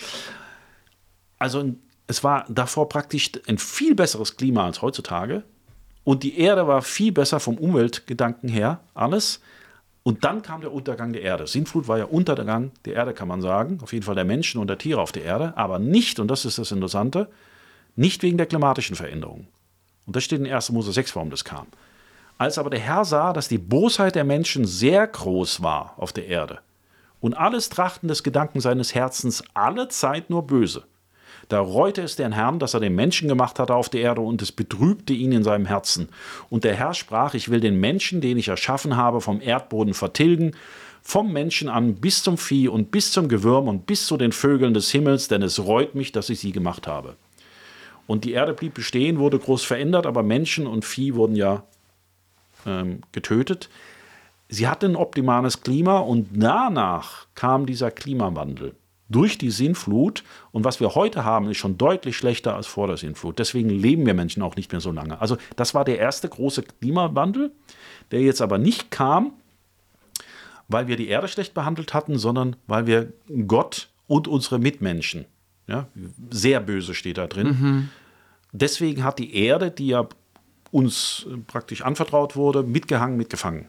Also 1.39 1.75
es 2.07 2.25
war 2.25 2.47
davor 2.49 2.89
praktisch 2.89 3.33
ein 3.47 3.59
viel 3.59 3.95
besseres 3.95 4.39
Klima 4.39 4.65
als 4.65 4.81
heutzutage. 4.81 5.45
Und 6.11 6.25
die 6.25 6.41
Erde 6.41 6.67
war 6.67 6.83
viel 6.83 7.13
besser 7.13 7.39
vom 7.39 7.57
Umweltgedanken 7.57 8.49
her, 8.49 8.81
alles. 8.95 9.41
Und 10.03 10.25
dann 10.25 10.43
kam 10.43 10.61
der 10.61 10.73
Untergang 10.73 11.13
der 11.13 11.23
Erde. 11.23 11.47
Sintflut 11.47 11.87
war 11.87 11.99
ja 11.99 12.05
Untergang 12.05 12.73
der 12.85 12.95
Erde, 12.95 13.15
kann 13.15 13.29
man 13.29 13.41
sagen. 13.41 13.79
Auf 13.81 13.93
jeden 13.93 14.05
Fall 14.05 14.17
der 14.17 14.25
Menschen 14.25 14.61
und 14.61 14.67
der 14.67 14.77
Tiere 14.77 15.01
auf 15.01 15.13
der 15.13 15.23
Erde. 15.23 15.53
Aber 15.55 15.79
nicht, 15.79 16.19
und 16.19 16.27
das 16.27 16.45
ist 16.45 16.59
das 16.59 16.73
Interessante, 16.73 17.29
nicht 17.95 18.25
wegen 18.25 18.39
der 18.39 18.47
klimatischen 18.47 18.97
Veränderung. 18.97 19.47
Und 20.05 20.17
das 20.17 20.25
steht 20.25 20.41
in 20.41 20.53
1. 20.53 20.73
Mose 20.73 20.91
6, 20.91 21.15
warum 21.15 21.31
das 21.31 21.45
kam. 21.45 21.69
Als 22.39 22.59
aber 22.59 22.71
der 22.71 22.81
Herr 22.81 23.05
sah, 23.05 23.33
dass 23.33 23.47
die 23.47 23.59
Bosheit 23.59 24.17
der 24.17 24.25
Menschen 24.25 24.65
sehr 24.65 25.07
groß 25.07 25.63
war 25.63 25.95
auf 25.97 26.13
der 26.13 26.27
Erde 26.27 26.59
und 27.21 27.35
alles 27.35 27.69
Trachten 27.69 28.09
des 28.09 28.25
Gedanken 28.25 28.59
seines 28.59 28.97
Herzens 28.97 29.45
alle 29.55 29.87
Zeit 29.87 30.29
nur 30.29 30.45
böse, 30.45 30.83
da 31.51 31.61
reute 31.61 32.03
es 32.03 32.17
den 32.17 32.33
Herrn, 32.33 32.59
dass 32.59 32.75
er 32.75 32.81
den 32.81 32.95
Menschen 32.95 33.29
gemacht 33.29 33.59
hatte 33.59 33.75
auf 33.75 33.89
der 33.89 34.01
Erde, 34.03 34.21
und 34.21 34.41
es 34.41 34.53
betrübte 34.53 35.13
ihn 35.13 35.33
in 35.33 35.43
seinem 35.43 35.67
Herzen. 35.67 36.09
Und 36.49 36.65
der 36.65 36.75
Herr 36.75 36.95
sprach, 36.95 37.35
ich 37.35 37.51
will 37.51 37.61
den 37.61 37.79
Menschen, 37.81 38.21
den 38.21 38.39
ich 38.39 38.49
erschaffen 38.49 38.97
habe, 38.97 39.21
vom 39.21 39.41
Erdboden 39.41 39.95
vertilgen, 39.95 40.53
vom 41.03 41.33
Menschen 41.33 41.69
an 41.69 41.95
bis 41.97 42.23
zum 42.23 42.39
Vieh 42.39 42.69
und 42.69 42.91
bis 42.91 43.11
zum 43.11 43.29
Gewürm 43.29 43.69
und 43.69 43.87
bis 43.87 44.07
zu 44.07 44.17
den 44.17 44.33
Vögeln 44.33 44.75
des 44.75 44.91
Himmels, 44.91 45.29
denn 45.29 45.43
es 45.43 45.59
reut 45.59 45.95
mich, 45.95 46.13
dass 46.13 46.31
ich 46.31 46.39
sie 46.39 46.53
gemacht 46.53 46.87
habe. 46.87 47.17
Und 48.07 48.25
die 48.25 48.33
Erde 48.33 48.55
blieb 48.55 48.75
bestehen, 48.75 49.19
wurde 49.19 49.39
groß 49.39 49.65
verändert, 49.65 50.07
aber 50.07 50.23
Menschen 50.23 50.67
und 50.67 50.85
Vieh 50.85 51.15
wurden 51.15 51.37
ja 51.37 51.65
ähm, 52.67 53.01
getötet. 53.13 53.71
Sie 54.49 54.69
hatte 54.69 54.87
ein 54.87 54.97
optimales 54.97 55.63
Klima 55.63 55.99
und 55.99 56.29
danach 56.33 57.27
kam 57.35 57.67
dieser 57.67 57.91
Klimawandel 57.91 58.75
durch 59.11 59.37
die 59.37 59.51
Sinnflut. 59.51 60.25
Und 60.53 60.65
was 60.65 60.81
wir 60.81 60.95
heute 60.95 61.25
haben, 61.25 61.51
ist 61.51 61.59
schon 61.59 61.77
deutlich 61.77 62.17
schlechter 62.17 62.55
als 62.55 62.67
vor 62.67 62.87
der 62.87 62.97
Sinnflut. 62.97 63.39
Deswegen 63.39 63.69
leben 63.69 64.07
wir 64.07 64.15
Menschen 64.15 64.43
auch 64.43 64.57
nicht 64.57 64.73
mehr 64.73 64.81
so 64.81 64.93
lange. 64.93 65.21
Also 65.21 65.37
das 65.57 65.75
war 65.75 65.85
der 65.85 65.99
erste 65.99 66.29
große 66.29 66.63
Klimawandel, 66.63 67.53
der 68.13 68.23
jetzt 68.23 68.41
aber 68.41 68.57
nicht 68.57 68.91
kam, 68.91 69.33
weil 70.69 70.87
wir 70.87 70.97
die 70.97 71.09
Erde 71.09 71.29
schlecht 71.29 71.53
behandelt 71.53 71.93
hatten, 71.93 72.17
sondern 72.17 72.57
weil 72.67 72.87
wir 72.87 73.13
Gott 73.47 73.89
und 74.07 74.29
unsere 74.29 74.59
Mitmenschen, 74.59 75.27
ja, 75.67 75.89
sehr 76.31 76.61
böse 76.61 76.95
steht 76.95 77.19
da 77.19 77.27
drin. 77.27 77.47
Mhm. 77.47 77.89
Deswegen 78.53 79.05
hat 79.05 79.19
die 79.19 79.35
Erde, 79.37 79.71
die 79.71 79.89
ja 79.89 80.09
uns 80.73 81.27
praktisch 81.49 81.83
anvertraut 81.83 82.37
wurde, 82.37 82.63
mitgehangen, 82.63 83.17
mitgefangen. 83.17 83.69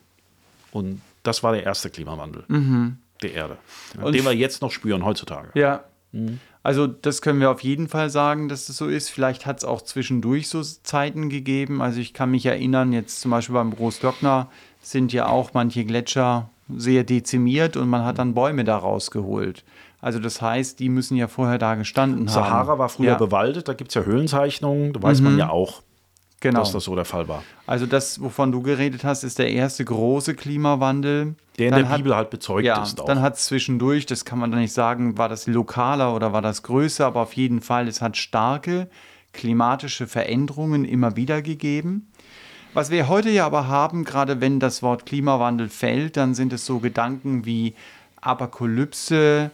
Und 0.72 1.02
das 1.24 1.44
war 1.44 1.52
der 1.52 1.64
erste 1.64 1.90
Klimawandel. 1.90 2.44
Mhm 2.48 2.98
der 3.22 3.34
Erde, 3.34 3.58
und 4.02 4.14
den 4.14 4.24
wir 4.24 4.34
jetzt 4.34 4.62
noch 4.62 4.72
spüren 4.72 5.06
heutzutage. 5.06 5.50
Ja. 5.54 5.84
Mhm. 6.12 6.40
Also 6.64 6.86
das 6.86 7.22
können 7.22 7.40
wir 7.40 7.50
auf 7.50 7.62
jeden 7.62 7.88
Fall 7.88 8.10
sagen, 8.10 8.48
dass 8.48 8.68
das 8.68 8.78
so 8.78 8.88
ist. 8.88 9.10
Vielleicht 9.10 9.46
hat 9.46 9.58
es 9.58 9.66
auch 9.66 9.82
zwischendurch 9.82 10.48
so 10.48 10.62
Zeiten 10.62 11.30
gegeben. 11.30 11.82
Also 11.82 12.00
ich 12.00 12.14
kann 12.14 12.30
mich 12.30 12.46
erinnern, 12.46 12.94
jetzt 12.94 13.22
zum 13.22 13.32
Beispiel 13.32 13.56
beim 13.56 13.76
Großglockner 13.76 14.48
sind 14.82 15.12
ja 15.12 15.28
auch 15.28 15.54
manche 15.54 15.86
Gletscher 15.86 16.50
sehr 16.70 17.04
dezimiert 17.04 17.78
und 17.78 17.90
man 17.90 18.06
hat 18.06 18.20
dann 18.20 18.34
Bäume 18.34 18.64
da 18.64 18.78
rausgeholt. 18.78 19.64
Also 20.02 20.20
das 20.20 20.42
heißt, 20.42 20.80
die 20.80 20.90
müssen 20.90 21.18
ja 21.18 21.28
vorher 21.28 21.58
da 21.58 21.76
gestanden 21.76 22.28
Sahara 22.28 22.50
haben. 22.50 22.66
Sahara 22.66 22.80
war 22.80 22.90
früher 22.90 23.08
ja. 23.10 23.18
bewaldet, 23.18 23.68
da 23.68 23.74
gibt 23.74 23.90
es 23.90 23.96
ja 23.96 24.04
Höhlenzeichnungen, 24.04 24.94
da 24.94 25.02
weiß 25.02 25.20
mhm. 25.20 25.26
man 25.26 25.38
ja 25.38 25.50
auch, 25.50 25.82
genau. 26.42 26.60
dass 26.60 26.74
das 26.74 26.84
so 26.84 26.96
der 26.96 27.06
Fall 27.06 27.28
war. 27.28 27.44
Also 27.66 27.86
das, 27.86 28.22
wovon 28.22 28.52
du 28.52 28.62
geredet 28.62 29.06
hast, 29.06 29.24
ist 29.24 29.40
der 29.40 29.50
erste 29.50 29.86
große 29.86 30.36
Klimawandel. 30.36 31.36
Der 31.58 31.68
in 31.68 31.72
dann 31.72 31.82
der 31.84 31.90
hat, 31.90 31.98
Bibel 31.98 32.16
halt 32.16 32.30
bezeugt 32.30 32.66
ja, 32.66 32.84
ist. 32.84 33.00
Auch. 33.00 33.06
Dann 33.06 33.22
hat 33.22 33.36
es 33.36 33.46
zwischendurch, 33.46 34.06
das 34.06 34.26
kann 34.26 34.40
man 34.40 34.52
dann 34.52 34.60
nicht 34.60 34.74
sagen, 34.74 35.18
war 35.18 35.30
das 35.30 35.48
lokaler 35.48 36.14
oder 36.14 36.34
war 36.34 36.42
das 36.42 36.64
größer, 36.64 37.06
aber 37.06 37.22
auf 37.22 37.34
jeden 37.34 37.62
Fall, 37.62 37.88
es 37.88 38.02
hat 38.02 38.18
starke 38.18 38.90
klimatische 39.34 40.08
Veränderungen 40.08 40.84
immer 40.84 41.16
wieder 41.16 41.42
gegeben. 41.42 42.12
Was 42.74 42.90
wir 42.90 43.08
heute 43.08 43.30
ja 43.30 43.46
aber 43.46 43.68
haben, 43.68 44.06
gerade 44.06 44.42
wenn 44.42 44.60
das 44.60 44.82
Wort 44.82 45.06
Klimawandel 45.06 45.70
fällt, 45.70 46.18
dann 46.18 46.34
sind 46.34 46.54
es 46.54 46.66
so 46.66 46.80
Gedanken 46.80 47.46
wie 47.46 47.76
Apokalypse 48.22 49.52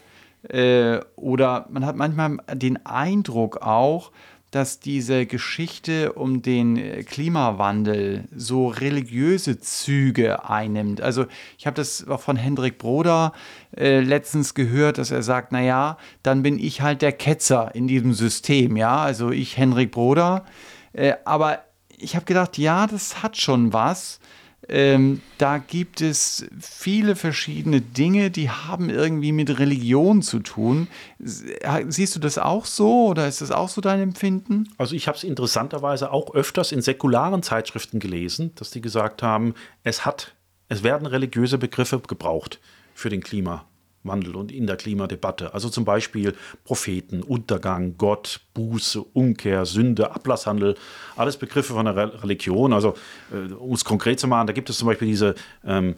äh, 0.48 1.00
oder 1.16 1.66
man 1.70 1.84
hat 1.84 1.96
manchmal 1.96 2.38
den 2.54 2.84
Eindruck 2.86 3.58
auch, 3.58 4.12
dass 4.50 4.80
diese 4.80 5.26
Geschichte 5.26 6.12
um 6.14 6.40
den 6.42 6.76
äh, 6.76 7.02
Klimawandel 7.02 8.24
so 8.34 8.68
religiöse 8.68 9.60
Züge 9.60 10.48
einnimmt. 10.48 11.00
Also 11.00 11.26
ich 11.58 11.66
habe 11.66 11.74
das 11.74 12.08
auch 12.08 12.20
von 12.20 12.36
Hendrik 12.36 12.78
Broder 12.78 13.32
äh, 13.76 14.00
letztens 14.00 14.54
gehört, 14.54 14.98
dass 14.98 15.10
er 15.10 15.22
sagt, 15.22 15.52
naja, 15.52 15.98
dann 16.22 16.42
bin 16.42 16.58
ich 16.58 16.80
halt 16.80 17.02
der 17.02 17.12
Ketzer 17.12 17.74
in 17.74 17.86
diesem 17.88 18.14
System, 18.14 18.76
ja, 18.76 18.98
also 18.98 19.30
ich 19.30 19.56
Hendrik 19.56 19.90
Broder. 19.90 20.44
Äh, 20.92 21.14
aber 21.24 21.64
ich 21.98 22.14
habe 22.14 22.24
gedacht, 22.24 22.56
ja, 22.58 22.86
das 22.86 23.22
hat 23.22 23.36
schon 23.36 23.72
was. 23.72 24.20
Ähm, 24.68 25.22
da 25.38 25.58
gibt 25.58 26.02
es 26.02 26.46
viele 26.60 27.16
verschiedene 27.16 27.80
Dinge, 27.80 28.30
die 28.30 28.50
haben 28.50 28.90
irgendwie 28.90 29.32
mit 29.32 29.58
Religion 29.58 30.20
zu 30.20 30.40
tun. 30.40 30.88
Siehst 31.18 32.16
du 32.16 32.20
das 32.20 32.36
auch 32.36 32.66
so 32.66 33.06
oder 33.06 33.26
ist 33.26 33.40
das 33.40 33.50
auch 33.50 33.70
so 33.70 33.80
dein 33.80 34.00
Empfinden? 34.00 34.68
Also 34.76 34.94
ich 34.94 35.08
habe 35.08 35.16
es 35.16 35.24
interessanterweise 35.24 36.12
auch 36.12 36.34
öfters 36.34 36.72
in 36.72 36.82
säkularen 36.82 37.42
Zeitschriften 37.42 37.98
gelesen, 37.98 38.52
dass 38.56 38.70
die 38.70 38.82
gesagt 38.82 39.22
haben, 39.22 39.54
es 39.84 40.04
hat, 40.04 40.34
es 40.68 40.82
werden 40.82 41.06
religiöse 41.06 41.56
Begriffe 41.56 42.00
gebraucht 42.00 42.60
für 42.94 43.08
den 43.08 43.22
Klima. 43.22 43.64
Wandel 44.08 44.34
und 44.34 44.50
in 44.50 44.66
der 44.66 44.76
Klimadebatte. 44.76 45.54
Also 45.54 45.68
zum 45.68 45.84
Beispiel 45.84 46.34
Propheten, 46.64 47.22
Untergang, 47.22 47.94
Gott, 47.98 48.40
Buße, 48.54 49.00
Umkehr, 49.00 49.64
Sünde, 49.64 50.10
Ablasshandel, 50.10 50.74
alles 51.16 51.36
Begriffe 51.36 51.74
von 51.74 51.84
der 51.84 52.22
Religion. 52.22 52.72
Also 52.72 52.94
äh, 53.32 53.52
um 53.52 53.74
es 53.74 53.84
konkret 53.84 54.18
zu 54.18 54.26
machen, 54.26 54.46
da 54.46 54.52
gibt 54.52 54.70
es 54.70 54.78
zum 54.78 54.88
Beispiel 54.88 55.08
diese 55.08 55.34
ähm, 55.64 55.94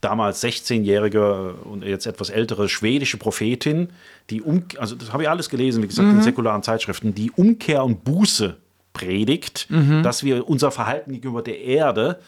damals 0.00 0.44
16-jährige 0.44 1.54
und 1.64 1.82
jetzt 1.82 2.06
etwas 2.06 2.28
ältere 2.28 2.68
schwedische 2.68 3.16
Prophetin, 3.16 3.88
die 4.30 4.42
um, 4.42 4.64
also 4.78 4.94
das 4.94 5.12
habe 5.12 5.22
ich 5.22 5.28
alles 5.28 5.48
gelesen, 5.48 5.82
wie 5.82 5.88
gesagt, 5.88 6.08
mhm. 6.08 6.18
in 6.18 6.22
säkularen 6.22 6.62
Zeitschriften, 6.62 7.14
die 7.14 7.30
Umkehr 7.30 7.82
und 7.82 8.04
Buße 8.04 8.56
predigt, 8.92 9.66
mhm. 9.70 10.02
dass 10.02 10.22
wir 10.22 10.48
unser 10.48 10.70
Verhalten 10.70 11.12
gegenüber 11.12 11.42
der 11.42 11.60
Erde 11.60 12.20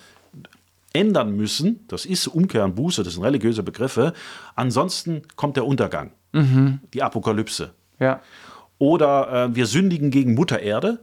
ändern 0.97 1.37
müssen. 1.37 1.85
Das 1.89 2.07
ist 2.07 2.27
Umkehr 2.27 2.65
und 2.65 2.75
Buße, 2.75 3.03
das 3.03 3.15
sind 3.15 3.23
religiöse 3.23 3.63
Begriffe. 3.63 4.15
Ansonsten 4.55 5.23
kommt 5.37 5.57
der 5.57 5.67
Untergang, 5.67 6.13
mhm. 6.33 6.81
die 6.95 7.03
Apokalypse. 7.03 7.73
Ja. 8.01 8.21
Oder 8.79 9.51
äh, 9.51 9.55
wir 9.55 9.67
sündigen 9.67 10.11
gegen 10.11 10.35
Mutter 10.35 10.61
Erde. 10.61 11.01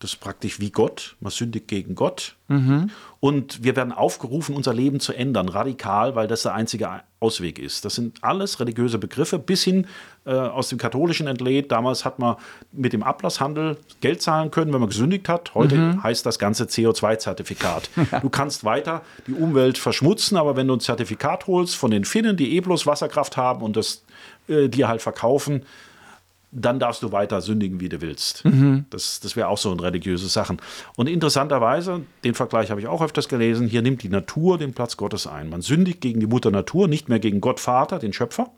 Das 0.00 0.14
ist 0.14 0.20
praktisch 0.20 0.60
wie 0.60 0.70
Gott. 0.70 1.16
Man 1.20 1.30
sündigt 1.30 1.68
gegen 1.68 1.94
Gott. 1.94 2.34
Mhm. 2.48 2.90
Und 3.20 3.62
wir 3.62 3.76
werden 3.76 3.92
aufgerufen, 3.92 4.56
unser 4.56 4.72
Leben 4.72 4.98
zu 4.98 5.12
ändern, 5.12 5.50
radikal, 5.50 6.14
weil 6.14 6.26
das 6.26 6.42
der 6.42 6.54
einzige 6.54 6.88
Ausweg 7.20 7.58
ist. 7.58 7.84
Das 7.84 7.96
sind 7.96 8.16
alles 8.22 8.60
religiöse 8.60 8.96
Begriffe, 8.96 9.38
bis 9.38 9.62
hin 9.62 9.86
äh, 10.24 10.30
aus 10.32 10.70
dem 10.70 10.78
Katholischen 10.78 11.26
entlädt. 11.26 11.70
Damals 11.70 12.06
hat 12.06 12.18
man 12.18 12.36
mit 12.72 12.94
dem 12.94 13.02
Ablasshandel 13.02 13.76
Geld 14.00 14.22
zahlen 14.22 14.50
können, 14.50 14.72
wenn 14.72 14.80
man 14.80 14.88
gesündigt 14.88 15.28
hat. 15.28 15.54
Heute 15.54 15.76
mhm. 15.76 16.02
heißt 16.02 16.24
das 16.24 16.38
Ganze 16.38 16.64
CO2-Zertifikat. 16.64 17.90
du 18.22 18.30
kannst 18.30 18.64
weiter 18.64 19.02
die 19.26 19.34
Umwelt 19.34 19.76
verschmutzen, 19.76 20.38
aber 20.38 20.56
wenn 20.56 20.66
du 20.66 20.76
ein 20.76 20.80
Zertifikat 20.80 21.46
holst 21.46 21.76
von 21.76 21.90
den 21.90 22.06
Finnen, 22.06 22.38
die 22.38 22.56
eh 22.56 22.60
bloß 22.60 22.86
Wasserkraft 22.86 23.36
haben 23.36 23.60
und 23.60 23.76
das 23.76 24.02
äh, 24.48 24.68
dir 24.68 24.88
halt 24.88 25.02
verkaufen, 25.02 25.66
dann 26.52 26.80
darfst 26.80 27.02
du 27.02 27.12
weiter 27.12 27.40
sündigen, 27.40 27.80
wie 27.80 27.88
du 27.88 28.00
willst. 28.00 28.44
Mhm. 28.44 28.86
Das, 28.90 29.20
das 29.20 29.36
wäre 29.36 29.48
auch 29.48 29.58
so 29.58 29.70
eine 29.70 29.82
religiöse 29.82 30.28
Sache. 30.28 30.56
Und 30.96 31.08
interessanterweise, 31.08 32.02
den 32.24 32.34
Vergleich 32.34 32.70
habe 32.70 32.80
ich 32.80 32.88
auch 32.88 33.02
öfters 33.02 33.28
gelesen, 33.28 33.68
hier 33.68 33.82
nimmt 33.82 34.02
die 34.02 34.08
Natur 34.08 34.58
den 34.58 34.72
Platz 34.72 34.96
Gottes 34.96 35.26
ein. 35.26 35.48
Man 35.48 35.62
sündigt 35.62 36.00
gegen 36.00 36.18
die 36.18 36.26
Mutter 36.26 36.50
Natur, 36.50 36.88
nicht 36.88 37.08
mehr 37.08 37.20
gegen 37.20 37.40
Gott 37.40 37.60
Vater, 37.60 37.98
den 37.98 38.12
Schöpfer. 38.12 38.50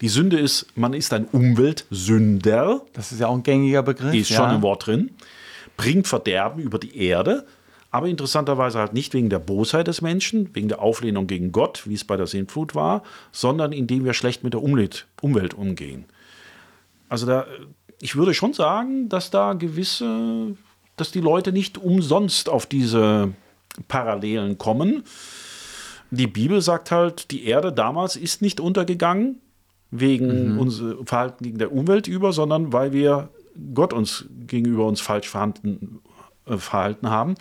Die 0.00 0.08
Sünde 0.08 0.38
ist, 0.38 0.66
man 0.74 0.94
ist 0.94 1.12
ein 1.12 1.26
Umweltsünder. 1.26 2.82
Das 2.94 3.12
ist 3.12 3.20
ja 3.20 3.28
auch 3.28 3.34
ein 3.34 3.42
gängiger 3.42 3.82
Begriff. 3.82 4.14
Ist 4.14 4.30
ja. 4.30 4.38
schon 4.38 4.56
im 4.56 4.62
Wort 4.62 4.86
drin. 4.86 5.10
Bringt 5.76 6.08
Verderben 6.08 6.62
über 6.62 6.78
die 6.78 6.96
Erde, 6.96 7.46
aber 7.90 8.08
interessanterweise 8.08 8.78
halt 8.78 8.92
nicht 8.92 9.12
wegen 9.12 9.28
der 9.28 9.38
Bosheit 9.38 9.86
des 9.86 10.00
Menschen, 10.02 10.50
wegen 10.54 10.68
der 10.68 10.80
Auflehnung 10.80 11.26
gegen 11.26 11.52
Gott, 11.52 11.82
wie 11.86 11.94
es 11.94 12.04
bei 12.04 12.16
der 12.16 12.26
Sintflut 12.26 12.74
war, 12.74 13.02
sondern 13.32 13.72
indem 13.72 14.04
wir 14.04 14.14
schlecht 14.14 14.42
mit 14.42 14.54
der 14.54 14.62
Umwelt 14.62 15.06
umgehen. 15.54 16.06
Also 17.08 17.26
da, 17.26 17.46
ich 18.00 18.16
würde 18.16 18.34
schon 18.34 18.52
sagen, 18.52 19.08
dass 19.08 19.30
da 19.30 19.52
gewisse, 19.54 20.56
dass 20.96 21.10
die 21.10 21.20
Leute 21.20 21.52
nicht 21.52 21.78
umsonst 21.78 22.48
auf 22.48 22.66
diese 22.66 23.32
Parallelen 23.88 24.58
kommen. 24.58 25.04
Die 26.10 26.26
Bibel 26.26 26.60
sagt 26.60 26.90
halt, 26.90 27.30
die 27.30 27.44
Erde 27.44 27.72
damals 27.72 28.16
ist 28.16 28.42
nicht 28.42 28.60
untergegangen 28.60 29.40
wegen 29.90 30.54
mhm. 30.54 30.58
unserem 30.58 31.06
Verhalten 31.06 31.44
gegen 31.44 31.58
der 31.58 31.72
Umwelt 31.72 32.06
über, 32.06 32.32
sondern 32.32 32.72
weil 32.72 32.92
wir 32.92 33.30
Gott 33.74 33.92
uns 33.92 34.26
gegenüber 34.46 34.86
uns 34.86 35.00
falsch 35.00 35.28
verhalten, 35.28 36.00
äh, 36.46 36.56
verhalten 36.56 37.10
haben. 37.10 37.34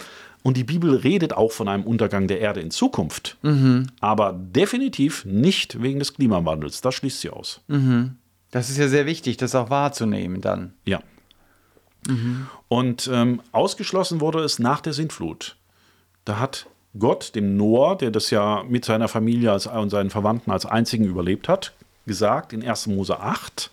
Und 0.43 0.57
die 0.57 0.63
Bibel 0.63 0.95
redet 0.95 1.33
auch 1.33 1.51
von 1.51 1.67
einem 1.67 1.83
Untergang 1.83 2.27
der 2.27 2.39
Erde 2.39 2.59
in 2.59 2.69
Zukunft, 2.69 3.37
mhm. 3.43 3.87
aber 4.01 4.33
definitiv 4.33 5.23
nicht 5.25 5.81
wegen 5.81 5.99
des 5.99 6.13
Klimawandels. 6.13 6.81
Das 6.81 6.95
schließt 6.95 7.21
sie 7.21 7.29
aus. 7.29 7.61
Mhm. 7.67 8.17
Das 8.53 8.69
ist 8.69 8.77
ja 8.77 8.87
sehr 8.87 9.07
wichtig, 9.07 9.37
das 9.37 9.55
auch 9.55 9.71
wahrzunehmen 9.71 10.39
dann. 10.39 10.73
Ja. 10.85 11.01
Mhm. 12.07 12.45
Und 12.67 13.09
ähm, 13.11 13.41
ausgeschlossen 13.51 14.21
wurde 14.21 14.43
es 14.43 14.59
nach 14.59 14.79
der 14.79 14.93
Sintflut. 14.93 15.55
Da 16.23 16.37
hat 16.37 16.67
Gott 16.99 17.33
dem 17.33 17.57
Noah, 17.57 17.97
der 17.97 18.11
das 18.11 18.29
ja 18.29 18.61
mit 18.61 18.85
seiner 18.85 19.07
Familie 19.07 19.51
als, 19.51 19.65
und 19.65 19.89
seinen 19.89 20.11
Verwandten 20.11 20.51
als 20.51 20.67
einzigen 20.67 21.05
überlebt 21.05 21.49
hat, 21.49 21.73
gesagt 22.05 22.53
in 22.53 22.63
1. 22.63 22.85
Mose 22.87 23.19
8, 23.19 23.71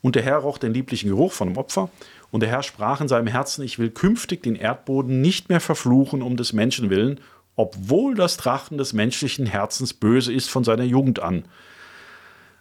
und 0.00 0.16
der 0.16 0.22
Herr 0.22 0.38
roch 0.38 0.56
den 0.56 0.72
lieblichen 0.72 1.10
Geruch 1.10 1.32
von 1.32 1.48
dem 1.48 1.58
Opfer, 1.58 1.90
und 2.30 2.40
der 2.40 2.48
Herr 2.48 2.62
sprach 2.62 3.02
in 3.02 3.08
seinem 3.08 3.26
Herzen, 3.26 3.62
ich 3.62 3.78
will 3.78 3.90
künftig 3.90 4.42
den 4.42 4.56
Erdboden 4.56 5.20
nicht 5.20 5.50
mehr 5.50 5.60
verfluchen 5.60 6.22
um 6.22 6.38
des 6.38 6.54
Menschen 6.54 6.88
willen, 6.88 7.20
obwohl 7.56 8.14
das 8.14 8.38
Trachten 8.38 8.78
des 8.78 8.94
menschlichen 8.94 9.44
Herzens 9.44 9.92
böse 9.92 10.32
ist 10.32 10.48
von 10.48 10.64
seiner 10.64 10.84
Jugend 10.84 11.20
an. 11.20 11.44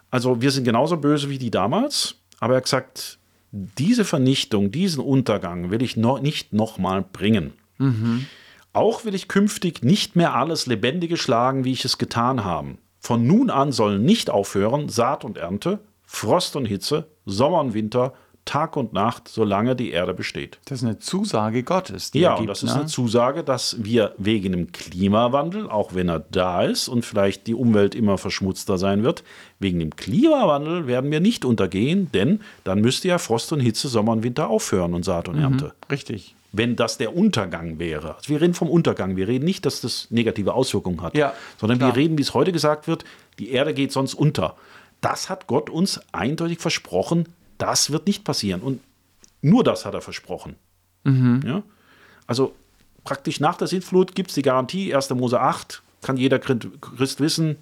Also 0.09 0.41
wir 0.41 0.51
sind 0.51 0.63
genauso 0.63 0.97
böse 0.97 1.29
wie 1.29 1.37
die 1.37 1.51
damals, 1.51 2.15
aber 2.39 2.53
er 2.53 2.57
hat 2.57 2.63
gesagt, 2.63 3.19
diese 3.51 4.05
Vernichtung, 4.05 4.71
diesen 4.71 5.03
Untergang 5.03 5.71
will 5.71 5.81
ich 5.81 5.97
noch 5.97 6.21
nicht 6.21 6.53
nochmal 6.53 7.01
bringen. 7.01 7.53
Mhm. 7.77 8.25
Auch 8.73 9.05
will 9.05 9.15
ich 9.15 9.27
künftig 9.27 9.83
nicht 9.83 10.15
mehr 10.15 10.35
alles 10.35 10.67
Lebendige 10.67 11.17
schlagen, 11.17 11.63
wie 11.63 11.71
ich 11.71 11.85
es 11.85 11.97
getan 11.97 12.43
habe. 12.43 12.77
Von 12.99 13.25
nun 13.25 13.49
an 13.49 13.71
sollen 13.71 14.03
nicht 14.03 14.29
aufhören 14.29 14.89
Saat 14.89 15.23
und 15.23 15.37
Ernte, 15.37 15.79
Frost 16.03 16.55
und 16.55 16.65
Hitze, 16.65 17.07
Sommer 17.25 17.59
und 17.59 17.73
Winter, 17.73 18.13
Tag 18.47 18.77
und 18.77 18.93
Nacht, 18.93 19.27
solange 19.27 19.75
die 19.75 19.91
Erde 19.91 20.13
besteht. 20.15 20.57
Das 20.65 20.79
ist 20.79 20.85
eine 20.85 20.97
Zusage 20.97 21.61
Gottes. 21.61 22.11
ja, 22.13 22.33
und 22.33 22.47
das 22.47 22.63
ne? 22.63 22.69
ist 22.69 22.75
eine 22.75 22.85
Zusage, 22.87 23.43
dass 23.43 23.83
wir 23.83 24.15
wegen 24.17 24.53
dem 24.53 24.71
Klimawandel, 24.71 25.69
auch 25.69 25.93
wenn 25.93 26.09
er 26.09 26.19
da 26.19 26.63
ist 26.63 26.87
und 26.87 27.05
vielleicht 27.05 27.45
die 27.45 27.53
Umwelt 27.53 27.93
immer 27.93 28.17
verschmutzter 28.17 28.77
sein 28.77 29.03
wird, 29.03 29.23
wegen 29.59 29.79
dem 29.79 29.95
Klimawandel 29.95 30.87
werden 30.87 31.11
wir 31.11 31.19
nicht 31.19 31.45
untergehen, 31.45 32.09
denn 32.13 32.39
dann 32.63 32.81
müsste 32.81 33.09
ja 33.09 33.17
Frost 33.17 33.51
und 33.51 33.59
Hitze, 33.59 33.89
Sommer 33.89 34.13
und 34.13 34.23
Winter 34.23 34.49
aufhören 34.49 34.93
und 34.93 35.03
Saat 35.03 35.27
und 35.27 35.35
mhm, 35.35 35.43
Ernte. 35.43 35.73
Richtig. 35.91 36.33
Wenn 36.53 36.75
das 36.77 36.97
der 36.97 37.15
Untergang 37.15 37.77
wäre. 37.77 38.15
Also 38.15 38.29
wir 38.29 38.41
reden 38.41 38.53
vom 38.53 38.69
Untergang. 38.69 39.17
Wir 39.17 39.27
reden 39.27 39.45
nicht, 39.45 39.65
dass 39.65 39.81
das 39.81 40.07
negative 40.09 40.53
Auswirkungen 40.53 41.01
hat, 41.01 41.15
ja, 41.15 41.33
sondern 41.57 41.77
klar. 41.77 41.93
wir 41.93 42.01
reden, 42.01 42.17
wie 42.17 42.21
es 42.21 42.33
heute 42.33 42.53
gesagt 42.53 42.87
wird, 42.87 43.03
die 43.37 43.51
Erde 43.51 43.73
geht 43.73 43.91
sonst 43.91 44.13
unter. 44.13 44.55
Das 45.01 45.29
hat 45.29 45.47
Gott 45.47 45.69
uns 45.69 45.99
eindeutig 46.13 46.59
versprochen, 46.59 47.27
das 47.57 47.91
wird 47.91 48.07
nicht 48.07 48.23
passieren. 48.23 48.61
Und 48.61 48.81
nur 49.41 49.63
das 49.63 49.85
hat 49.85 49.93
er 49.93 50.01
versprochen. 50.01 50.55
Mhm. 51.03 51.41
Ja? 51.45 51.63
Also 52.25 52.55
praktisch 53.03 53.39
nach 53.39 53.57
der 53.57 53.67
Sintflut 53.67 54.15
gibt 54.15 54.29
es 54.29 54.35
die 54.35 54.41
Garantie, 54.41 54.93
1. 54.93 55.09
Mose 55.11 55.39
8, 55.39 55.81
kann 56.01 56.17
jeder 56.17 56.39
Christ 56.39 57.19
wissen, 57.19 57.57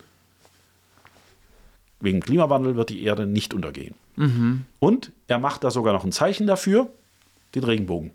wegen 2.00 2.20
Klimawandel 2.20 2.76
wird 2.76 2.90
die 2.90 3.04
Erde 3.04 3.26
nicht 3.26 3.54
untergehen. 3.54 3.96
Mhm. 4.16 4.66
Und 4.80 5.12
er 5.28 5.40
macht 5.40 5.64
da 5.64 5.72
sogar 5.72 5.94
noch 5.94 6.04
ein 6.04 6.12
Zeichen 6.12 6.48
dafür, 6.48 6.90
den 7.54 7.64
Regenbogen. 7.64 8.12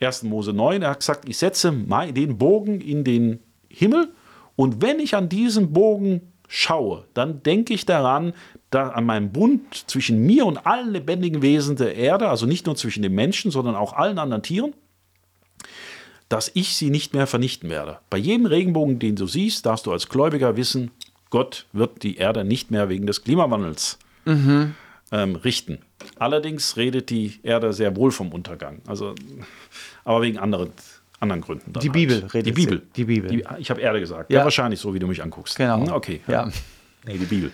1. 0.00 0.24
Mose 0.24 0.52
9, 0.52 0.82
er 0.82 0.90
hat 0.90 1.00
gesagt, 1.00 1.28
ich 1.28 1.38
setze 1.38 1.72
den 1.72 2.38
Bogen 2.38 2.80
in 2.80 3.04
den 3.04 3.40
Himmel 3.68 4.12
und 4.56 4.82
wenn 4.82 5.00
ich 5.00 5.14
an 5.16 5.28
diesen 5.28 5.72
Bogen 5.72 6.32
schaue, 6.48 7.04
dann 7.14 7.42
denke 7.42 7.74
ich 7.74 7.86
daran, 7.86 8.32
da 8.70 8.88
an 8.88 9.04
meinem 9.04 9.32
Bund 9.32 9.84
zwischen 9.88 10.26
mir 10.26 10.44
und 10.44 10.66
allen 10.66 10.92
lebendigen 10.92 11.42
Wesen 11.42 11.76
der 11.76 11.94
Erde, 11.94 12.28
also 12.28 12.46
nicht 12.46 12.66
nur 12.66 12.76
zwischen 12.76 13.02
den 13.02 13.14
Menschen, 13.14 13.50
sondern 13.50 13.74
auch 13.74 13.94
allen 13.94 14.18
anderen 14.18 14.42
Tieren, 14.42 14.74
dass 16.28 16.50
ich 16.52 16.76
sie 16.76 16.90
nicht 16.90 17.14
mehr 17.14 17.26
vernichten 17.26 17.70
werde. 17.70 17.98
Bei 18.10 18.18
jedem 18.18 18.46
Regenbogen, 18.46 18.98
den 18.98 19.16
du 19.16 19.26
siehst, 19.26 19.64
darfst 19.64 19.86
du 19.86 19.92
als 19.92 20.08
Gläubiger 20.08 20.56
wissen, 20.56 20.90
Gott 21.30 21.66
wird 21.72 22.02
die 22.02 22.16
Erde 22.16 22.44
nicht 22.44 22.70
mehr 22.70 22.88
wegen 22.88 23.06
des 23.06 23.22
Klimawandels 23.22 23.98
mhm. 24.24 24.74
ähm, 25.12 25.36
richten. 25.36 25.78
Allerdings 26.18 26.76
redet 26.76 27.10
die 27.10 27.40
Erde 27.42 27.72
sehr 27.72 27.96
wohl 27.96 28.12
vom 28.12 28.32
Untergang. 28.32 28.80
Also, 28.86 29.14
aber 30.04 30.22
wegen 30.22 30.38
anderen, 30.38 30.70
anderen 31.20 31.40
Gründen. 31.40 31.72
Die 31.80 31.88
Bibel 31.88 32.22
halt. 32.22 32.34
redet. 32.34 32.46
Die 32.46 32.52
Bibel. 32.52 32.82
Die 32.96 33.04
Bibel. 33.04 33.30
Die, 33.30 33.44
ich 33.58 33.70
habe 33.70 33.80
Erde 33.80 34.00
gesagt. 34.00 34.30
Ja. 34.30 34.40
ja. 34.40 34.44
wahrscheinlich 34.44 34.80
so, 34.80 34.94
wie 34.94 34.98
du 34.98 35.06
mich 35.06 35.22
anguckst. 35.22 35.56
Genau. 35.56 35.94
Okay. 35.94 36.20
Ja. 36.26 36.46
ja. 36.46 36.52
Nee, 37.06 37.16
die 37.16 37.26
Bibel. 37.26 37.52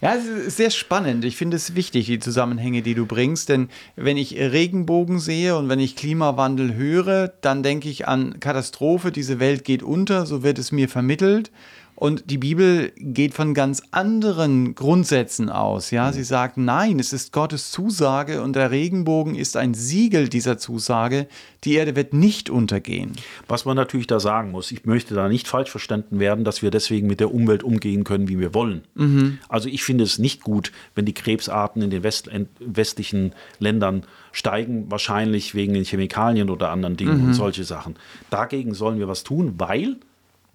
Ja. 0.00 0.14
Es 0.14 0.26
ist 0.26 0.56
sehr 0.58 0.70
spannend. 0.70 1.24
Ich 1.24 1.36
finde 1.36 1.56
es 1.56 1.74
wichtig, 1.74 2.06
die 2.06 2.18
Zusammenhänge, 2.18 2.82
die 2.82 2.94
du 2.94 3.06
bringst. 3.06 3.48
Denn 3.48 3.68
wenn 3.96 4.16
ich 4.16 4.36
Regenbogen 4.36 5.18
sehe 5.18 5.56
und 5.56 5.68
wenn 5.68 5.80
ich 5.80 5.96
Klimawandel 5.96 6.74
höre, 6.74 7.28
dann 7.40 7.62
denke 7.62 7.88
ich 7.88 8.06
an 8.06 8.38
Katastrophe, 8.40 9.10
diese 9.10 9.40
Welt 9.40 9.64
geht 9.64 9.82
unter, 9.82 10.26
so 10.26 10.42
wird 10.42 10.58
es 10.58 10.70
mir 10.70 10.88
vermittelt. 10.88 11.50
Und 11.96 12.30
die 12.30 12.36
Bibel 12.36 12.92
geht 12.98 13.32
von 13.32 13.54
ganz 13.54 13.82
anderen 13.90 14.74
Grundsätzen 14.74 15.48
aus. 15.48 15.90
Ja, 15.90 16.12
sie 16.12 16.24
sagt, 16.24 16.58
nein, 16.58 16.98
es 16.98 17.14
ist 17.14 17.32
Gottes 17.32 17.70
Zusage 17.70 18.42
und 18.42 18.54
der 18.54 18.70
Regenbogen 18.70 19.34
ist 19.34 19.56
ein 19.56 19.72
Siegel 19.72 20.28
dieser 20.28 20.58
Zusage. 20.58 21.26
Die 21.64 21.72
Erde 21.72 21.96
wird 21.96 22.12
nicht 22.12 22.50
untergehen. 22.50 23.12
Was 23.48 23.64
man 23.64 23.76
natürlich 23.76 24.06
da 24.06 24.20
sagen 24.20 24.50
muss, 24.50 24.70
ich 24.72 24.84
möchte 24.84 25.14
da 25.14 25.26
nicht 25.30 25.48
falsch 25.48 25.70
verstanden 25.70 26.20
werden, 26.20 26.44
dass 26.44 26.60
wir 26.60 26.70
deswegen 26.70 27.06
mit 27.06 27.18
der 27.18 27.32
Umwelt 27.32 27.62
umgehen 27.62 28.04
können, 28.04 28.28
wie 28.28 28.38
wir 28.38 28.52
wollen. 28.52 28.82
Mhm. 28.94 29.38
Also 29.48 29.70
ich 29.70 29.82
finde 29.82 30.04
es 30.04 30.18
nicht 30.18 30.42
gut, 30.42 30.72
wenn 30.94 31.06
die 31.06 31.14
Krebsarten 31.14 31.80
in 31.80 31.88
den 31.88 32.02
West 32.02 32.28
westlichen 32.60 33.32
Ländern 33.58 34.02
steigen, 34.32 34.90
wahrscheinlich 34.90 35.54
wegen 35.54 35.72
den 35.72 35.84
Chemikalien 35.84 36.50
oder 36.50 36.68
anderen 36.68 36.98
Dingen 36.98 37.22
mhm. 37.22 37.28
und 37.28 37.34
solche 37.34 37.64
Sachen. 37.64 37.94
Dagegen 38.28 38.74
sollen 38.74 38.98
wir 38.98 39.08
was 39.08 39.24
tun, 39.24 39.54
weil 39.56 39.96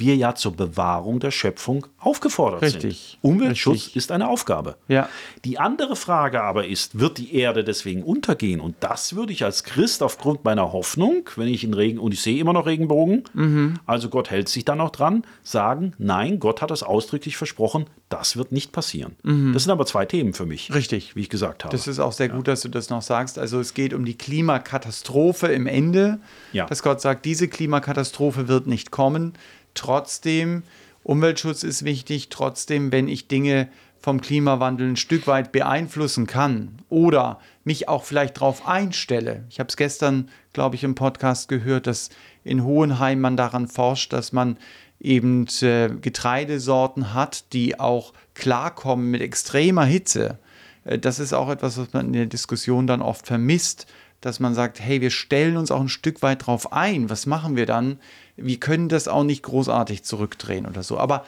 wir 0.01 0.17
ja 0.17 0.35
zur 0.35 0.53
Bewahrung 0.53 1.21
der 1.21 1.31
Schöpfung 1.31 1.87
aufgefordert 1.97 2.61
Richtig. 2.61 3.17
sind. 3.21 3.31
Umweltschutz 3.31 3.75
Richtig. 3.75 3.95
ist 3.95 4.11
eine 4.11 4.27
Aufgabe. 4.27 4.75
Ja. 4.89 5.07
Die 5.45 5.57
andere 5.59 5.95
Frage 5.95 6.43
aber 6.43 6.67
ist, 6.67 6.99
wird 6.99 7.17
die 7.17 7.35
Erde 7.35 7.63
deswegen 7.63 8.03
untergehen? 8.03 8.59
Und 8.59 8.75
das 8.81 9.15
würde 9.15 9.31
ich 9.31 9.45
als 9.45 9.63
Christ 9.63 10.03
aufgrund 10.03 10.43
meiner 10.43 10.73
Hoffnung, 10.73 11.29
wenn 11.37 11.47
ich 11.47 11.63
in 11.63 11.73
Regen, 11.73 11.99
und 11.99 12.13
ich 12.13 12.21
sehe 12.21 12.37
immer 12.37 12.51
noch 12.51 12.65
Regenbogen, 12.65 13.23
mhm. 13.33 13.75
also 13.85 14.09
Gott 14.09 14.29
hält 14.29 14.49
sich 14.49 14.65
da 14.65 14.75
noch 14.75 14.89
dran, 14.89 15.23
sagen, 15.43 15.93
nein, 15.97 16.39
Gott 16.39 16.61
hat 16.61 16.71
das 16.71 16.83
ausdrücklich 16.83 17.37
versprochen, 17.37 17.85
das 18.09 18.35
wird 18.35 18.51
nicht 18.51 18.71
passieren. 18.71 19.15
Mhm. 19.23 19.53
Das 19.53 19.63
sind 19.63 19.71
aber 19.71 19.85
zwei 19.85 20.05
Themen 20.05 20.33
für 20.33 20.45
mich. 20.45 20.73
Richtig. 20.73 21.15
Wie 21.15 21.21
ich 21.21 21.29
gesagt 21.29 21.63
habe. 21.63 21.71
Das 21.71 21.87
ist 21.87 21.99
auch 21.99 22.11
sehr 22.11 22.29
gut, 22.29 22.47
ja. 22.47 22.53
dass 22.53 22.61
du 22.61 22.69
das 22.69 22.89
noch 22.89 23.01
sagst. 23.01 23.39
Also 23.39 23.59
es 23.59 23.73
geht 23.73 23.93
um 23.93 24.03
die 24.03 24.17
Klimakatastrophe 24.17 25.47
im 25.47 25.67
Ende, 25.67 26.19
ja. 26.51 26.65
dass 26.65 26.83
Gott 26.83 27.01
sagt, 27.01 27.25
diese 27.25 27.47
Klimakatastrophe 27.47 28.47
wird 28.47 28.67
nicht 28.67 28.91
kommen. 28.91 29.33
Trotzdem, 29.73 30.63
Umweltschutz 31.03 31.63
ist 31.63 31.83
wichtig. 31.83 32.29
Trotzdem, 32.29 32.91
wenn 32.91 33.07
ich 33.07 33.27
Dinge 33.27 33.69
vom 34.01 34.19
Klimawandel 34.19 34.89
ein 34.89 34.95
Stück 34.95 35.27
weit 35.27 35.51
beeinflussen 35.51 36.25
kann 36.25 36.79
oder 36.89 37.39
mich 37.63 37.87
auch 37.87 38.03
vielleicht 38.03 38.37
darauf 38.37 38.67
einstelle. 38.67 39.43
Ich 39.49 39.59
habe 39.59 39.69
es 39.69 39.77
gestern, 39.77 40.29
glaube 40.53 40.75
ich, 40.75 40.83
im 40.83 40.95
Podcast 40.95 41.47
gehört, 41.47 41.85
dass 41.85 42.09
in 42.43 42.63
Hohenheim 42.63 43.21
man 43.21 43.37
daran 43.37 43.67
forscht, 43.67 44.11
dass 44.11 44.31
man 44.31 44.57
eben 44.99 45.47
äh, 45.61 45.89
Getreidesorten 45.89 47.13
hat, 47.13 47.53
die 47.53 47.79
auch 47.79 48.13
klarkommen 48.33 49.11
mit 49.11 49.21
extremer 49.21 49.85
Hitze. 49.85 50.39
Äh, 50.83 50.97
das 50.97 51.19
ist 51.19 51.33
auch 51.33 51.49
etwas, 51.49 51.77
was 51.77 51.93
man 51.93 52.07
in 52.07 52.13
der 52.13 52.25
Diskussion 52.25 52.87
dann 52.87 53.01
oft 53.01 53.27
vermisst, 53.27 53.85
dass 54.19 54.39
man 54.39 54.53
sagt, 54.53 54.79
hey, 54.79 55.01
wir 55.01 55.09
stellen 55.09 55.57
uns 55.57 55.71
auch 55.71 55.81
ein 55.81 55.89
Stück 55.89 56.21
weit 56.21 56.45
drauf 56.45 56.73
ein. 56.73 57.09
Was 57.09 57.25
machen 57.25 57.55
wir 57.55 57.65
dann? 57.65 57.99
Wir 58.43 58.59
können 58.59 58.89
das 58.89 59.07
auch 59.07 59.23
nicht 59.23 59.43
großartig 59.43 60.03
zurückdrehen 60.03 60.65
oder 60.65 60.83
so. 60.83 60.97
Aber 60.97 61.25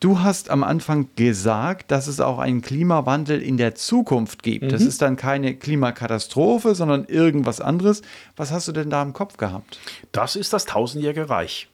du 0.00 0.20
hast 0.20 0.50
am 0.50 0.64
Anfang 0.64 1.08
gesagt, 1.16 1.90
dass 1.90 2.06
es 2.06 2.20
auch 2.20 2.38
einen 2.38 2.62
Klimawandel 2.62 3.40
in 3.40 3.56
der 3.56 3.74
Zukunft 3.74 4.42
gibt. 4.42 4.64
Mhm. 4.64 4.68
Das 4.70 4.82
ist 4.82 5.02
dann 5.02 5.16
keine 5.16 5.54
Klimakatastrophe, 5.54 6.74
sondern 6.74 7.04
irgendwas 7.04 7.60
anderes. 7.60 8.02
Was 8.36 8.50
hast 8.50 8.68
du 8.68 8.72
denn 8.72 8.90
da 8.90 9.02
im 9.02 9.12
Kopf 9.12 9.36
gehabt? 9.36 9.78
Das 10.12 10.36
ist 10.36 10.52
das 10.52 10.64
tausendjährige 10.64 11.28
Reich. 11.28 11.68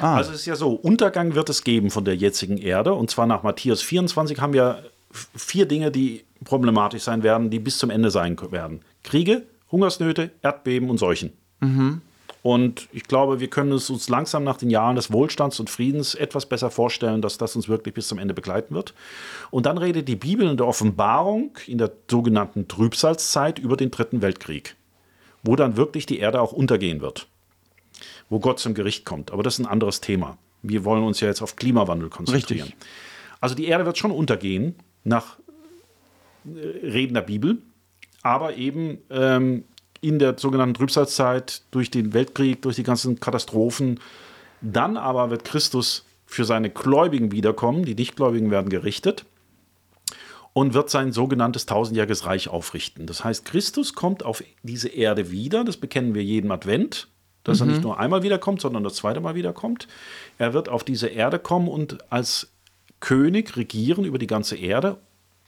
Ah. 0.00 0.16
Also 0.16 0.32
es 0.32 0.40
ist 0.40 0.46
ja 0.46 0.56
so, 0.56 0.72
Untergang 0.72 1.34
wird 1.34 1.50
es 1.50 1.64
geben 1.64 1.90
von 1.90 2.04
der 2.04 2.16
jetzigen 2.16 2.58
Erde. 2.58 2.94
Und 2.94 3.10
zwar 3.10 3.26
nach 3.26 3.42
Matthäus 3.42 3.82
24 3.82 4.40
haben 4.40 4.52
wir 4.52 4.84
vier 5.10 5.66
Dinge, 5.66 5.90
die 5.90 6.24
problematisch 6.44 7.02
sein 7.02 7.22
werden, 7.22 7.50
die 7.50 7.58
bis 7.58 7.78
zum 7.78 7.90
Ende 7.90 8.10
sein 8.10 8.36
werden. 8.50 8.80
Kriege, 9.02 9.42
Hungersnöte, 9.70 10.30
Erdbeben 10.42 10.90
und 10.90 10.98
Seuchen. 10.98 11.32
Mhm. 11.60 12.02
Und 12.44 12.88
ich 12.92 13.04
glaube, 13.04 13.40
wir 13.40 13.48
können 13.48 13.72
es 13.72 13.90
uns 13.90 14.08
langsam 14.08 14.44
nach 14.44 14.58
den 14.58 14.70
Jahren 14.70 14.94
des 14.94 15.10
Wohlstands 15.10 15.58
und 15.58 15.70
Friedens 15.70 16.14
etwas 16.14 16.46
besser 16.46 16.70
vorstellen, 16.70 17.22
dass 17.22 17.38
das 17.38 17.56
uns 17.56 17.68
wirklich 17.68 17.94
bis 17.94 18.06
zum 18.06 18.18
Ende 18.18 18.34
begleiten 18.34 18.74
wird. 18.74 18.94
Und 19.50 19.66
dann 19.66 19.78
redet 19.78 20.06
die 20.06 20.16
Bibel 20.16 20.48
in 20.48 20.56
der 20.56 20.66
Offenbarung 20.66 21.56
in 21.66 21.78
der 21.78 21.90
sogenannten 22.08 22.68
Trübsalzeit 22.68 23.58
über 23.58 23.76
den 23.76 23.90
Dritten 23.90 24.20
Weltkrieg, 24.20 24.76
wo 25.42 25.56
dann 25.56 25.76
wirklich 25.76 26.04
die 26.06 26.18
Erde 26.18 26.40
auch 26.40 26.52
untergehen 26.52 27.00
wird 27.00 27.26
wo 28.28 28.40
Gott 28.40 28.58
zum 28.58 28.74
Gericht 28.74 29.04
kommt. 29.04 29.30
Aber 29.32 29.42
das 29.42 29.58
ist 29.58 29.64
ein 29.64 29.70
anderes 29.70 30.00
Thema. 30.00 30.38
Wir 30.62 30.84
wollen 30.84 31.04
uns 31.04 31.20
ja 31.20 31.28
jetzt 31.28 31.42
auf 31.42 31.56
Klimawandel 31.56 32.08
konzentrieren. 32.08 32.68
Richtig. 32.68 32.86
Also 33.40 33.54
die 33.54 33.66
Erde 33.66 33.84
wird 33.84 33.98
schon 33.98 34.10
untergehen 34.10 34.76
nach 35.04 35.38
äh, 36.46 36.86
Reden 36.86 37.14
der 37.14 37.22
Bibel, 37.22 37.58
aber 38.22 38.56
eben 38.56 38.98
ähm, 39.10 39.64
in 40.06 40.18
der 40.18 40.38
sogenannten 40.38 40.74
Trübsalzeit 40.74 41.62
durch 41.70 41.90
den 41.90 42.12
Weltkrieg, 42.12 42.62
durch 42.62 42.76
die 42.76 42.82
ganzen 42.82 43.20
Katastrophen. 43.20 44.00
Dann 44.60 44.96
aber 44.96 45.30
wird 45.30 45.44
Christus 45.44 46.04
für 46.26 46.44
seine 46.44 46.70
Gläubigen 46.70 47.32
wiederkommen, 47.32 47.84
die 47.84 47.94
Nichtgläubigen 47.94 48.50
werden 48.50 48.70
gerichtet 48.70 49.24
und 50.52 50.74
wird 50.74 50.90
sein 50.90 51.12
sogenanntes 51.12 51.66
tausendjähriges 51.66 52.26
Reich 52.26 52.48
aufrichten. 52.48 53.06
Das 53.06 53.24
heißt, 53.24 53.44
Christus 53.44 53.94
kommt 53.94 54.24
auf 54.24 54.42
diese 54.62 54.88
Erde 54.88 55.30
wieder, 55.30 55.64
das 55.64 55.76
bekennen 55.76 56.14
wir 56.14 56.22
jeden 56.22 56.50
Advent 56.50 57.08
dass 57.44 57.60
mhm. 57.60 57.68
er 57.68 57.72
nicht 57.72 57.82
nur 57.82 58.00
einmal 58.00 58.22
wiederkommt, 58.22 58.60
sondern 58.60 58.82
das 58.82 58.96
zweite 58.96 59.20
Mal 59.20 59.34
wiederkommt. 59.34 59.86
Er 60.38 60.52
wird 60.52 60.68
auf 60.68 60.82
diese 60.82 61.06
Erde 61.06 61.38
kommen 61.38 61.68
und 61.68 62.10
als 62.10 62.50
König 63.00 63.56
regieren 63.56 64.04
über 64.04 64.18
die 64.18 64.26
ganze 64.26 64.56
Erde. 64.56 64.98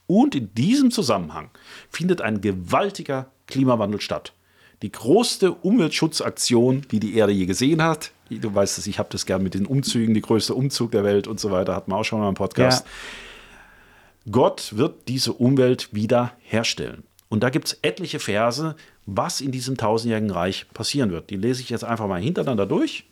Und 0.07 0.35
in 0.37 0.55
diesem 0.55 0.93
Zusammenhang 0.93 1.51
findet 1.91 2.21
ein 2.21 2.41
gewaltiger 2.41 3.31
Klimawandel 3.47 4.01
statt. 4.01 4.35
Die 4.83 4.93
größte 4.93 5.53
Umweltschutzaktion, 5.53 6.83
die 6.91 7.01
die 7.01 7.17
Erde 7.17 7.33
je 7.33 7.47
gesehen 7.47 7.83
hat. 7.83 8.13
Du 8.29 8.55
weißt 8.55 8.79
es, 8.79 8.87
ich 8.87 8.99
habe 8.99 9.09
das 9.11 9.25
gern 9.25 9.43
mit 9.43 9.55
den 9.55 9.67
Umzügen, 9.67 10.15
die 10.15 10.21
größte 10.21 10.55
Umzug 10.55 10.91
der 10.91 11.05
Welt 11.05 11.27
und 11.27 11.41
so 11.41 11.51
weiter, 11.51 11.75
hatten 11.75 11.91
wir 11.91 11.97
auch 11.97 12.05
schon 12.05 12.21
mal 12.21 12.29
im 12.29 12.35
Podcast. 12.35 12.85
Ja. 12.85 14.33
Gott 14.33 14.77
wird 14.77 15.09
diese 15.09 15.33
Umwelt 15.33 15.89
wieder 15.93 16.33
herstellen. 16.43 17.05
Und 17.29 17.43
da 17.43 17.51
gibt 17.51 17.69
es 17.69 17.79
etliche 17.83 18.19
Verse, 18.19 18.77
was 19.07 19.41
in 19.41 19.53
diesem 19.53 19.77
tausendjährigen 19.77 20.31
Reich 20.31 20.67
passieren 20.75 21.11
wird. 21.11 21.31
Die 21.31 21.37
lese 21.37 21.63
ich 21.63 21.71
jetzt 21.71 21.85
einfach 21.85 22.09
mal 22.09 22.21
hintereinander 22.21 22.67
durch, 22.67 23.05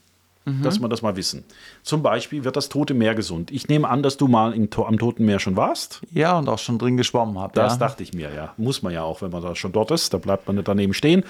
mhm. 0.45 0.63
dass 0.63 0.81
wir 0.81 0.89
das 0.89 1.03
mal 1.03 1.17
wissen. 1.17 1.45
Zum 1.83 2.03
Beispiel 2.03 2.45
wird 2.45 2.57
das 2.57 2.69
Tote 2.69 2.95
Meer 2.95 3.15
gesund. 3.15 3.51
Ich 3.51 3.69
nehme 3.69 3.89
an, 3.89 4.03
dass 4.03 4.17
du 4.17 4.29
mal 4.29 4.53
im, 4.53 4.69
am 4.73 4.99
Toten 4.99 5.25
Meer 5.25 5.39
schon 5.39 5.57
warst. 5.57 6.03
Ja, 6.13 6.39
und 6.39 6.49
auch 6.49 6.59
schon 6.59 6.79
drin 6.79 6.97
geschwommen 6.97 7.39
hast. 7.39 7.57
Das 7.57 7.75
ja. 7.75 7.79
dachte 7.79 8.03
ich 8.03 8.13
mir, 8.13 8.33
ja. 8.35 8.55
Muss 8.57 8.83
man 8.83 8.93
ja 8.93 9.03
auch, 9.03 9.23
wenn 9.23 9.31
man 9.31 9.43
da 9.43 9.55
schon 9.55 9.73
dort 9.73 9.91
ist. 9.91 10.15
Da 10.15 10.19
bleibt 10.19 10.47
man 10.47 10.57
nicht 10.57 10.69
daneben 10.69 10.95
stehen. 10.95 11.25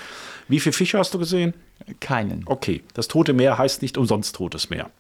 Wie 0.49 0.61
viele 0.61 0.73
Fische 0.73 0.99
hast 0.99 1.15
du 1.15 1.19
gesehen? 1.19 1.55
Keinen. 2.01 2.45
Okay, 2.47 2.83
das 2.95 3.09
Tote 3.09 3.33
Meer 3.33 3.59
heißt 3.59 3.83
nicht 3.83 3.99
umsonst 3.99 4.37
Totes 4.37 4.71
Meer. 4.71 4.91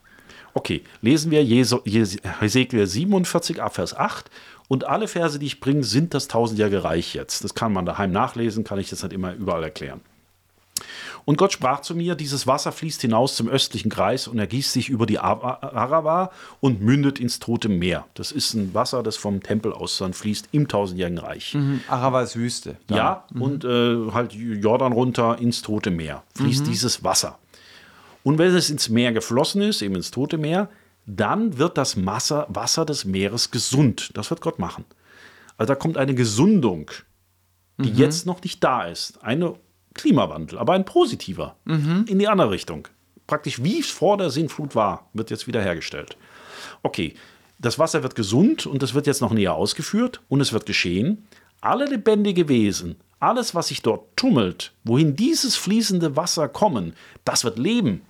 Okay, 0.57 0.83
lesen 1.03 1.33
wir 1.33 1.43
Hesekiel 1.43 2.87
47, 2.87 3.61
Abvers 3.61 3.97
8. 3.97 4.31
Und 4.69 4.85
alle 4.85 5.09
Verse, 5.09 5.39
die 5.39 5.47
ich 5.47 5.61
bringe, 5.61 5.83
sind 5.83 6.15
das 6.15 6.29
tausendjährige 6.29 6.85
Reich 6.85 7.15
jetzt. 7.15 7.45
Das 7.45 7.55
kann 7.55 7.73
man 7.73 7.85
daheim 7.85 8.13
nachlesen, 8.13 8.65
kann 8.65 8.79
ich 8.79 8.91
jetzt 8.91 9.03
nicht 9.03 9.13
immer 9.13 9.35
überall 9.35 9.65
erklären. 9.65 10.01
Und 11.25 11.39
Gott 11.39 11.53
sprach 11.53 11.81
zu 11.81 11.95
mir, 11.95 12.15
dieses 12.15 12.47
Wasser 12.47 12.73
fließt 12.73 13.01
hinaus 13.01 13.37
zum 13.37 13.49
östlichen 13.49 13.91
Kreis 13.91 14.29
und 14.29 14.39
ergießt 14.39 14.73
sich 14.73 14.89
über 14.89 15.07
die 15.07 15.19
Arava 15.19 16.31
und 16.61 16.83
mündet 16.83 17.19
ins 17.19 17.39
Tote 17.39 17.69
Meer. 17.69 18.07
Das 18.15 18.33
ist 18.33 18.55
ein 18.55 18.75
Wasser, 18.75 19.03
das 19.03 19.17
vom 19.17 19.43
Tempel 19.43 19.73
aus 19.73 19.99
dann 19.99 20.13
fließt 20.13 20.49
im 20.53 20.69
tausendjährigen 20.69 21.19
Reich. 21.19 21.55
Mhm. 21.55 21.81
Arava 21.89 22.23
ist 22.23 22.37
Wüste. 22.37 22.77
Dann. 22.89 22.99
Ja, 22.99 23.25
mhm. 23.33 23.43
und 23.43 23.65
äh, 23.65 24.13
halt 24.13 24.33
Jordan 24.33 24.93
runter 24.93 25.39
ins 25.39 25.63
Tote 25.63 25.91
Meer 25.91 26.23
fließt 26.37 26.67
mhm. 26.67 26.71
dieses 26.71 27.05
Wasser. 27.05 27.39
Und 28.23 28.39
wenn 28.39 28.55
es 28.55 28.71
ins 28.71 28.89
Meer 28.89 29.13
geflossen 29.13 29.63
ist, 29.63 29.83
eben 29.83 29.95
ins 29.95 30.11
Tote 30.11 30.39
Meer, 30.39 30.69
dann 31.07 31.59
wird 31.59 31.79
das 31.79 32.05
Wasser, 32.05 32.47
Wasser 32.49 32.85
des 32.85 33.05
Meeres 33.05 33.51
gesund. 33.51 34.11
Das 34.15 34.31
wird 34.31 34.41
Gott 34.41 34.59
machen. 34.59 34.85
Also 35.57 35.73
da 35.73 35.75
kommt 35.75 35.97
eine 35.99 36.15
Gesundung, 36.15 36.91
die 37.79 37.91
mhm. 37.91 37.99
jetzt 37.99 38.27
noch 38.27 38.43
nicht 38.43 38.65
da 38.65 38.85
ist. 38.87 39.23
Ein 39.23 39.45
Klimawandel, 39.95 40.59
aber 40.59 40.75
ein 40.75 40.85
positiver 40.85 41.57
mhm. 41.65 42.05
in 42.09 42.19
die 42.19 42.29
andere 42.29 42.51
Richtung. 42.51 42.89
Praktisch 43.27 43.63
wie 43.63 43.81
es 43.81 43.91
vor 43.91 44.19
der 44.19 44.31
Sintflut 44.31 44.75
war, 44.75 45.09
wird 45.15 45.31
jetzt 45.31 45.47
wiederhergestellt. 45.47 46.17
Okay, 46.83 47.15
das 47.59 47.79
Wasser 47.79 48.03
wird 48.03 48.15
gesund 48.15 48.67
und 48.67 48.83
das 48.83 48.95
wird 48.95 49.07
jetzt 49.07 49.23
noch 49.23 49.33
näher 49.33 49.55
ausgeführt 49.55 50.21
und 50.29 50.41
es 50.41 50.53
wird 50.53 50.67
geschehen. 50.67 51.27
Alle 51.61 51.87
lebendige 51.87 52.49
Wesen, 52.49 52.97
alles, 53.21 53.55
was 53.55 53.69
sich 53.69 53.81
dort 53.81 54.17
tummelt, 54.17 54.73
wohin 54.85 55.17
dieses 55.17 55.57
fließende 55.57 56.17
Wasser 56.17 56.49
kommen, 56.49 56.95
das 57.25 57.45
wird 57.45 57.59
leben. 57.59 58.03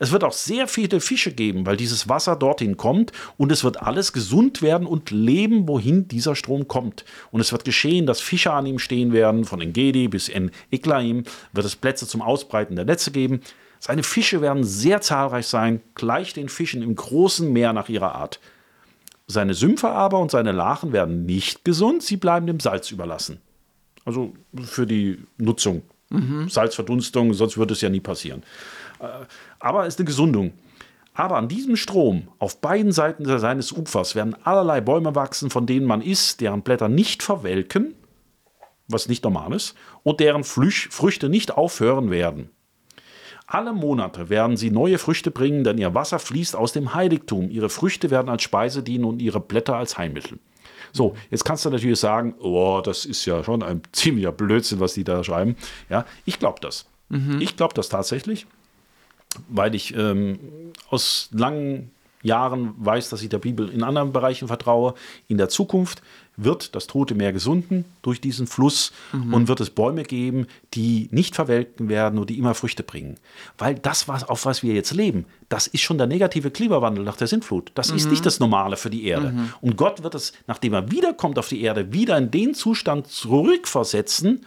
Es 0.00 0.12
wird 0.12 0.24
auch 0.24 0.32
sehr 0.32 0.66
viele 0.66 0.98
Fische 0.98 1.30
geben, 1.30 1.66
weil 1.66 1.76
dieses 1.76 2.08
Wasser 2.08 2.34
dorthin 2.34 2.78
kommt 2.78 3.12
und 3.36 3.52
es 3.52 3.64
wird 3.64 3.82
alles 3.82 4.14
gesund 4.14 4.62
werden 4.62 4.86
und 4.86 5.10
leben, 5.10 5.68
wohin 5.68 6.08
dieser 6.08 6.34
Strom 6.34 6.66
kommt. 6.68 7.04
Und 7.30 7.42
es 7.42 7.52
wird 7.52 7.66
geschehen, 7.66 8.06
dass 8.06 8.22
Fische 8.22 8.50
an 8.50 8.64
ihm 8.64 8.78
stehen 8.78 9.12
werden, 9.12 9.44
von 9.44 9.60
Engedi 9.60 10.08
bis 10.08 10.28
in 10.28 10.52
Iklaim 10.70 11.24
wird 11.52 11.66
es 11.66 11.76
Plätze 11.76 12.06
zum 12.06 12.22
Ausbreiten 12.22 12.76
der 12.76 12.86
Netze 12.86 13.10
geben. 13.10 13.42
Seine 13.78 14.02
Fische 14.02 14.40
werden 14.40 14.64
sehr 14.64 15.02
zahlreich 15.02 15.46
sein, 15.46 15.82
gleich 15.94 16.32
den 16.32 16.48
Fischen 16.48 16.82
im 16.82 16.94
großen 16.94 17.52
Meer 17.52 17.74
nach 17.74 17.90
ihrer 17.90 18.14
Art. 18.14 18.40
Seine 19.26 19.52
Sümpfe 19.52 19.90
aber 19.90 20.18
und 20.18 20.30
seine 20.30 20.52
Lachen 20.52 20.94
werden 20.94 21.26
nicht 21.26 21.62
gesund, 21.62 22.02
sie 22.02 22.16
bleiben 22.16 22.46
dem 22.46 22.58
Salz 22.58 22.90
überlassen. 22.90 23.38
Also 24.06 24.32
für 24.64 24.86
die 24.86 25.18
Nutzung. 25.36 25.82
Mhm. 26.08 26.48
Salzverdunstung, 26.48 27.34
sonst 27.34 27.58
würde 27.58 27.74
es 27.74 27.82
ja 27.82 27.88
nie 27.88 28.00
passieren. 28.00 28.42
Äh, 29.00 29.26
aber 29.58 29.86
es 29.86 29.94
ist 29.94 30.00
eine 30.00 30.06
Gesundung. 30.06 30.52
Aber 31.14 31.36
an 31.36 31.48
diesem 31.48 31.76
Strom, 31.76 32.28
auf 32.38 32.60
beiden 32.60 32.92
Seiten 32.92 33.26
seines 33.38 33.72
Ufers, 33.72 34.14
werden 34.14 34.36
allerlei 34.44 34.80
Bäume 34.80 35.14
wachsen, 35.14 35.50
von 35.50 35.66
denen 35.66 35.86
man 35.86 36.02
isst, 36.02 36.40
deren 36.40 36.62
Blätter 36.62 36.88
nicht 36.88 37.22
verwelken, 37.22 37.94
was 38.88 39.08
nicht 39.08 39.24
normal 39.24 39.52
ist, 39.52 39.74
und 40.02 40.20
deren 40.20 40.44
Früchte 40.44 41.28
nicht 41.28 41.52
aufhören 41.52 42.10
werden. 42.10 42.50
Alle 43.46 43.72
Monate 43.72 44.28
werden 44.28 44.56
sie 44.56 44.70
neue 44.70 44.98
Früchte 44.98 45.32
bringen, 45.32 45.64
denn 45.64 45.78
ihr 45.78 45.92
Wasser 45.92 46.20
fließt 46.20 46.54
aus 46.54 46.72
dem 46.72 46.94
Heiligtum. 46.94 47.50
Ihre 47.50 47.68
Früchte 47.68 48.10
werden 48.10 48.28
als 48.28 48.44
Speise 48.44 48.84
dienen 48.84 49.04
und 49.04 49.20
ihre 49.20 49.40
Blätter 49.40 49.74
als 49.74 49.98
Heilmittel. 49.98 50.38
So, 50.92 51.16
jetzt 51.30 51.44
kannst 51.44 51.64
du 51.64 51.70
natürlich 51.70 51.98
sagen, 51.98 52.34
oh, 52.38 52.80
das 52.82 53.04
ist 53.04 53.24
ja 53.26 53.42
schon 53.42 53.64
ein 53.64 53.82
ziemlicher 53.90 54.32
Blödsinn, 54.32 54.78
was 54.78 54.94
die 54.94 55.04
da 55.04 55.24
schreiben. 55.24 55.56
Ja, 55.88 56.04
ich 56.24 56.38
glaube 56.38 56.60
das. 56.60 56.86
Mhm. 57.08 57.40
Ich 57.40 57.56
glaube 57.56 57.74
das 57.74 57.88
tatsächlich 57.88 58.46
weil 59.48 59.74
ich 59.74 59.94
ähm, 59.96 60.38
aus 60.88 61.28
langen 61.32 61.90
Jahren 62.22 62.74
weiß, 62.76 63.08
dass 63.08 63.22
ich 63.22 63.28
der 63.28 63.38
Bibel 63.38 63.68
in 63.70 63.82
anderen 63.82 64.12
Bereichen 64.12 64.48
vertraue. 64.48 64.94
In 65.28 65.38
der 65.38 65.48
Zukunft 65.48 66.02
wird 66.36 66.74
das 66.74 66.86
Tote 66.86 67.14
Meer 67.14 67.32
gesunden 67.32 67.84
durch 68.02 68.20
diesen 68.20 68.46
Fluss 68.46 68.92
mhm. 69.12 69.34
und 69.34 69.48
wird 69.48 69.60
es 69.60 69.70
Bäume 69.70 70.04
geben, 70.04 70.46
die 70.74 71.08
nicht 71.10 71.34
verwelken 71.34 71.88
werden 71.88 72.18
und 72.18 72.30
die 72.30 72.38
immer 72.38 72.54
Früchte 72.54 72.82
bringen. 72.82 73.16
Weil 73.58 73.74
das, 73.74 74.08
was, 74.08 74.24
auf 74.24 74.44
was 74.44 74.62
wir 74.62 74.74
jetzt 74.74 74.92
leben, 74.92 75.26
das 75.48 75.66
ist 75.66 75.82
schon 75.82 75.98
der 75.98 76.06
negative 76.06 76.50
Klimawandel 76.50 77.04
nach 77.04 77.16
der 77.16 77.26
Sintflut. 77.26 77.72
Das 77.74 77.90
mhm. 77.90 77.96
ist 77.96 78.10
nicht 78.10 78.24
das 78.26 78.40
Normale 78.40 78.76
für 78.76 78.90
die 78.90 79.04
Erde. 79.04 79.32
Mhm. 79.32 79.52
Und 79.60 79.76
Gott 79.76 80.02
wird 80.02 80.14
es, 80.14 80.32
nachdem 80.46 80.74
er 80.74 80.90
wiederkommt 80.90 81.38
auf 81.38 81.48
die 81.48 81.62
Erde, 81.62 81.92
wieder 81.92 82.16
in 82.16 82.30
den 82.30 82.54
Zustand 82.54 83.06
zurückversetzen, 83.08 84.44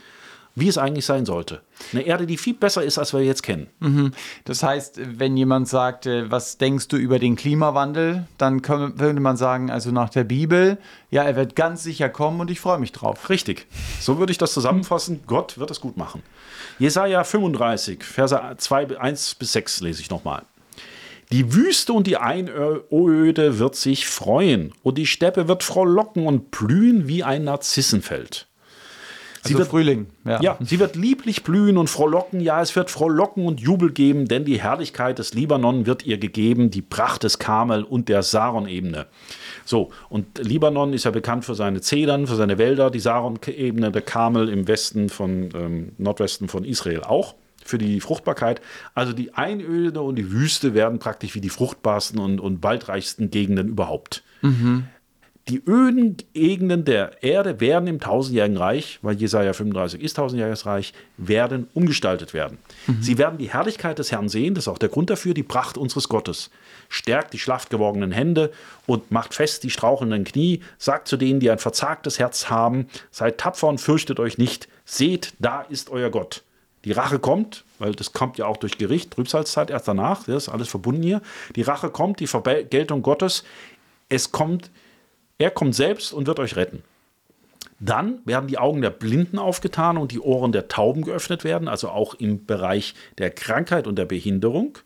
wie 0.56 0.68
es 0.68 0.78
eigentlich 0.78 1.06
sein 1.06 1.26
sollte. 1.26 1.62
Eine 1.92 2.04
Erde, 2.04 2.28
die 2.28 2.38
viel 2.38 2.54
besser 2.54 2.84
ist, 2.84 2.98
als 2.98 3.14
wir 3.14 3.22
jetzt 3.22 3.42
kennen. 3.42 3.68
Das 4.46 4.62
heißt, 4.62 5.00
wenn 5.18 5.36
jemand 5.36 5.68
sagt, 5.68 6.06
äh, 6.06 6.30
was 6.30 6.58
denkst 6.58 6.88
du 6.90 6.98
über 6.98 7.20
den 7.20 7.36
Klimawandel, 7.36 8.28
dann 8.38 8.64
würde 8.68 9.20
man 9.20 9.36
sagen, 9.38 9.72
also 9.72 9.92
nach 9.92 10.10
der 10.10 10.24
Bibel, 10.24 10.78
ja, 11.10 11.24
er 11.24 11.36
wird 11.36 11.56
ganz 11.56 11.84
sicher 11.84 12.10
kommen 12.10 12.40
und 12.40 12.52
ich 12.52 12.60
freue 12.60 12.80
mich 12.80 12.92
drauf. 12.92 13.30
Richtig. 13.30 13.68
So 14.00 14.20
würde 14.20 14.32
ich 14.32 14.38
das 14.38 14.54
zusammenfassen. 14.54 15.22
Gott 15.26 15.58
wird 15.58 15.72
es 15.72 15.82
gut 15.82 15.98
machen. 15.98 16.22
Jesaja 16.80 17.24
35, 17.24 18.04
Verse 18.04 18.40
2, 18.58 19.00
1 19.00 19.36
bis 19.36 19.54
6 19.54 19.82
lese 19.82 20.02
ich 20.02 20.10
nochmal. 20.10 20.44
Die 21.32 21.54
Wüste 21.54 21.94
und 21.94 22.06
die 22.06 22.18
Einöde 22.18 23.58
wird 23.58 23.76
sich 23.76 24.06
freuen 24.08 24.72
und 24.84 25.00
die 25.00 25.08
Steppe 25.08 25.48
wird 25.48 25.64
frohlocken 25.64 26.28
und 26.28 26.52
blühen 26.52 27.08
wie 27.08 27.24
ein 27.24 27.46
Narzissenfeld. 27.46 28.48
Also 29.44 29.58
wird- 29.58 29.68
Frühling. 29.70 30.08
Ja. 30.26 30.42
Ja, 30.42 30.58
sie 30.62 30.80
wird 30.80 30.96
lieblich 30.96 31.44
blühen 31.44 31.78
und 31.78 31.90
frohlocken. 31.90 32.40
Ja, 32.40 32.62
es 32.62 32.76
wird 32.76 32.90
frohlocken 32.90 33.46
und 33.46 33.60
Jubel 33.60 33.92
geben, 33.92 34.28
denn 34.28 34.46
die 34.46 34.60
Herrlichkeit 34.62 35.20
des 35.20 35.34
Libanon 35.34 35.86
wird 35.86 36.06
ihr 36.06 36.18
gegeben, 36.18 36.72
die 36.72 36.82
Pracht 36.82 37.24
des 37.24 37.40
Karmel 37.40 37.84
und 37.84 38.10
der 38.10 38.24
Saron-Ebene. 38.24 39.06
So, 39.66 39.92
und 40.10 40.38
Libanon 40.40 40.94
ist 40.94 41.06
ja 41.06 41.12
bekannt 41.12 41.46
für 41.46 41.56
seine 41.56 41.82
Zedern, 41.82 42.28
für 42.28 42.36
seine 42.36 42.58
Wälder, 42.58 42.90
die 42.92 43.00
Saron-Ebene, 43.00 43.92
der 43.92 44.02
Karmel 44.02 44.50
im 44.50 44.68
Westen 44.68 45.10
von, 45.10 45.50
ähm, 45.56 45.92
Nordwesten 45.98 46.48
von 46.48 46.64
Israel 46.66 47.02
auch 47.02 47.36
für 47.66 47.78
die 47.78 48.02
Fruchtbarkeit. 48.02 48.60
Also 48.94 49.14
die 49.14 49.34
Einöde 49.36 50.02
und 50.02 50.18
die 50.18 50.32
Wüste 50.32 50.74
werden 50.74 51.00
praktisch 51.00 51.34
wie 51.34 51.40
die 51.42 51.50
fruchtbarsten 51.50 52.20
und, 52.20 52.40
und 52.42 52.62
waldreichsten 52.62 53.32
Gegenden 53.32 53.70
überhaupt. 53.70 54.24
Die 55.50 55.62
öden 55.68 56.16
Gegenden 56.34 56.86
der 56.86 57.22
Erde 57.22 57.60
werden 57.60 57.88
im 57.88 58.00
tausendjährigen 58.00 58.56
Reich, 58.56 59.00
weil 59.02 59.16
Jesaja 59.16 59.52
35 59.52 60.02
ist 60.02 60.14
tausendjähriges 60.14 60.66
Reich, 60.66 60.94
werden 61.18 61.68
umgestaltet 61.74 62.34
werden. 62.34 62.58
Sie 63.02 63.18
werden 63.18 63.38
die 63.38 63.52
Herrlichkeit 63.52 64.00
des 64.00 64.14
Herrn 64.14 64.30
sehen, 64.30 64.56
das 64.56 64.66
ist 64.66 64.68
auch 64.70 64.78
der 64.78 64.88
Grund 64.88 65.10
dafür, 65.10 65.34
die 65.34 65.44
Pracht 65.44 65.78
unseres 65.78 66.08
Gottes. 66.08 66.50
Stärkt 66.88 67.34
die 67.34 67.40
schlaff 67.40 67.68
gewordenen 67.68 68.14
Hände 68.14 68.54
und 68.86 69.12
macht 69.12 69.34
fest 69.34 69.66
die 69.66 69.70
strauchelnden 69.70 70.24
Knie, 70.24 70.62
sagt 70.78 71.10
zu 71.10 71.18
denen, 71.18 71.42
die 71.42 71.52
ein 71.52 71.60
verzagtes 71.60 72.20
Herz 72.20 72.50
haben, 72.50 72.88
seid 73.12 73.38
tapfer 73.38 73.68
und 73.68 73.82
fürchtet 73.82 74.22
euch 74.22 74.38
nicht, 74.38 74.70
seht, 74.86 75.34
da 75.40 75.62
ist 75.64 75.90
euer 75.90 76.10
Gott. 76.10 76.44
Die 76.86 76.94
Rache 76.94 77.20
kommt, 77.20 77.66
weil 77.80 77.94
das 77.94 78.14
kommt 78.14 78.38
ja 78.38 78.46
auch 78.46 78.58
durch 78.58 78.78
Gericht, 78.78 79.12
Trübsalzeit 79.12 79.70
erst 79.70 79.90
danach, 79.90 80.24
das 80.24 80.44
ist 80.44 80.50
alles 80.50 80.70
verbunden 80.70 81.04
hier. 81.04 81.22
Die 81.58 81.62
Rache 81.64 81.90
kommt, 81.90 82.22
die 82.22 82.28
Vergeltung 82.28 83.02
Gottes. 83.02 83.44
Es 84.08 84.32
kommt, 84.32 84.70
er 85.38 85.52
kommt 85.52 85.76
selbst 85.76 86.14
und 86.14 86.28
wird 86.28 86.40
euch 86.40 86.56
retten. 86.56 86.84
Dann 87.80 88.20
werden 88.26 88.48
die 88.48 88.58
Augen 88.58 88.82
der 88.82 88.92
Blinden 88.92 89.38
aufgetan 89.38 89.98
und 89.98 90.12
die 90.12 90.20
Ohren 90.20 90.52
der 90.52 90.70
Tauben 90.70 91.04
geöffnet 91.04 91.44
werden, 91.44 91.68
also 91.68 91.90
auch 91.90 92.14
im 92.14 92.46
Bereich 92.46 92.94
der 93.18 93.30
Krankheit 93.30 93.88
und 93.88 93.98
der 93.98 94.06
Behinderung 94.06 94.78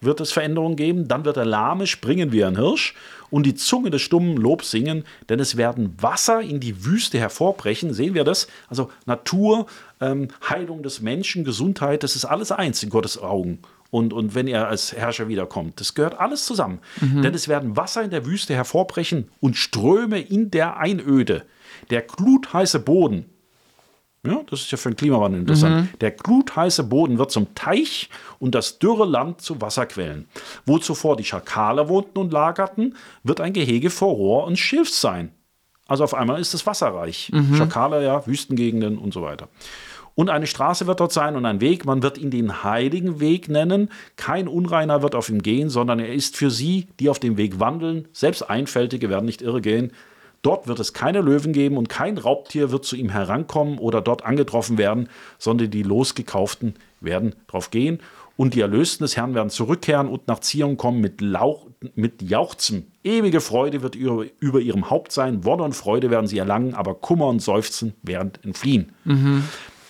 wird 0.00 0.20
es 0.20 0.32
Veränderungen 0.32 0.76
geben. 0.76 1.08
Dann 1.08 1.24
wird 1.24 1.36
der 1.36 1.44
Lahme 1.44 1.86
springen 1.86 2.32
wie 2.32 2.44
ein 2.44 2.56
Hirsch 2.56 2.94
und 3.30 3.44
die 3.44 3.54
Zunge 3.54 3.90
des 3.90 4.02
Stummen 4.02 4.36
Lob 4.36 4.62
singen, 4.62 5.04
denn 5.28 5.40
es 5.40 5.56
werden 5.56 5.94
Wasser 6.00 6.40
in 6.40 6.60
die 6.60 6.84
Wüste 6.84 7.18
hervorbrechen. 7.18 7.92
Sehen 7.92 8.14
wir 8.14 8.24
das? 8.24 8.46
Also 8.68 8.90
Natur, 9.04 9.66
ähm, 10.00 10.28
Heilung 10.48 10.82
des 10.82 11.00
Menschen, 11.00 11.44
Gesundheit, 11.44 12.02
das 12.02 12.16
ist 12.16 12.24
alles 12.24 12.52
eins 12.52 12.82
in 12.82 12.90
Gottes 12.90 13.20
Augen. 13.20 13.58
Und, 13.96 14.12
und 14.12 14.34
wenn 14.34 14.46
er 14.46 14.68
als 14.68 14.92
Herrscher 14.92 15.26
wiederkommt, 15.26 15.80
das 15.80 15.94
gehört 15.94 16.20
alles 16.20 16.44
zusammen. 16.44 16.80
Denn 17.22 17.32
es 17.32 17.48
werden 17.48 17.78
Wasser 17.78 18.02
in 18.02 18.10
der 18.10 18.26
Wüste 18.26 18.54
hervorbrechen 18.54 19.30
und 19.40 19.56
Ströme 19.56 20.20
in 20.20 20.50
der 20.50 20.76
Einöde. 20.76 21.46
Der 21.88 22.02
glutheiße 22.02 22.80
Boden, 22.80 23.24
ja, 24.22 24.42
das 24.50 24.60
ist 24.60 24.70
ja 24.70 24.76
für 24.76 24.90
den 24.90 24.96
Klimawandel 24.96 25.40
interessant. 25.40 25.88
Der 26.02 26.10
glutheiße 26.10 26.84
Boden 26.84 27.16
wird 27.16 27.30
zum 27.30 27.54
Teich 27.54 28.10
und 28.38 28.54
das 28.54 28.78
dürre 28.78 29.06
Land 29.06 29.40
zu 29.40 29.62
Wasserquellen. 29.62 30.28
Wo 30.66 30.76
zuvor 30.76 31.16
die 31.16 31.24
Schakale 31.24 31.88
wohnten 31.88 32.18
und 32.18 32.34
lagerten, 32.34 32.96
wird 33.22 33.40
ein 33.40 33.54
Gehege 33.54 33.88
vor 33.88 34.12
Rohr 34.12 34.44
und 34.44 34.58
Schilf 34.58 34.90
sein. 34.90 35.30
Also 35.88 36.04
auf 36.04 36.12
einmal 36.12 36.38
ist 36.38 36.52
es 36.52 36.66
wasserreich. 36.66 37.30
Schakale, 37.56 38.04
ja, 38.04 38.26
Wüstengegenden 38.26 38.98
und 38.98 39.14
so 39.14 39.22
weiter. 39.22 39.48
Und 40.16 40.30
eine 40.30 40.46
Straße 40.46 40.86
wird 40.86 40.98
dort 40.98 41.12
sein 41.12 41.36
und 41.36 41.44
ein 41.44 41.60
Weg. 41.60 41.84
Man 41.84 42.02
wird 42.02 42.16
ihn 42.16 42.30
den 42.30 42.64
heiligen 42.64 43.20
Weg 43.20 43.48
nennen. 43.50 43.90
Kein 44.16 44.48
Unreiner 44.48 45.02
wird 45.02 45.14
auf 45.14 45.28
ihm 45.28 45.42
gehen, 45.42 45.68
sondern 45.68 46.00
er 46.00 46.12
ist 46.12 46.36
für 46.36 46.50
sie, 46.50 46.88
die 46.98 47.10
auf 47.10 47.18
dem 47.18 47.36
Weg 47.36 47.60
wandeln. 47.60 48.08
Selbst 48.12 48.42
Einfältige 48.42 49.10
werden 49.10 49.26
nicht 49.26 49.42
irre 49.42 49.60
gehen. 49.60 49.92
Dort 50.40 50.68
wird 50.68 50.80
es 50.80 50.94
keine 50.94 51.20
Löwen 51.20 51.52
geben 51.52 51.76
und 51.76 51.90
kein 51.90 52.16
Raubtier 52.16 52.70
wird 52.70 52.84
zu 52.86 52.96
ihm 52.96 53.10
herankommen 53.10 53.78
oder 53.78 54.00
dort 54.00 54.24
angetroffen 54.24 54.78
werden, 54.78 55.08
sondern 55.38 55.70
die 55.70 55.82
Losgekauften 55.82 56.74
werden 57.00 57.34
drauf 57.46 57.70
gehen. 57.70 58.00
Und 58.38 58.54
die 58.54 58.60
Erlösten 58.60 59.04
des 59.04 59.16
Herrn 59.16 59.34
werden 59.34 59.50
zurückkehren 59.50 60.08
und 60.08 60.28
nach 60.28 60.40
Zion 60.40 60.78
kommen 60.78 61.00
mit, 61.00 61.20
Lauch, 61.20 61.66
mit 61.94 62.22
Jauchzen. 62.22 62.90
Ewige 63.04 63.40
Freude 63.40 63.82
wird 63.82 63.94
über, 63.94 64.24
über 64.40 64.60
ihrem 64.60 64.88
Haupt 64.88 65.12
sein. 65.12 65.44
Wonne 65.44 65.62
und 65.62 65.74
Freude 65.74 66.10
werden 66.10 66.26
sie 66.26 66.38
erlangen, 66.38 66.74
aber 66.74 66.94
Kummer 66.94 67.28
und 67.28 67.40
Seufzen 67.40 67.94
werden 68.02 68.32
entfliehen. 68.42 68.92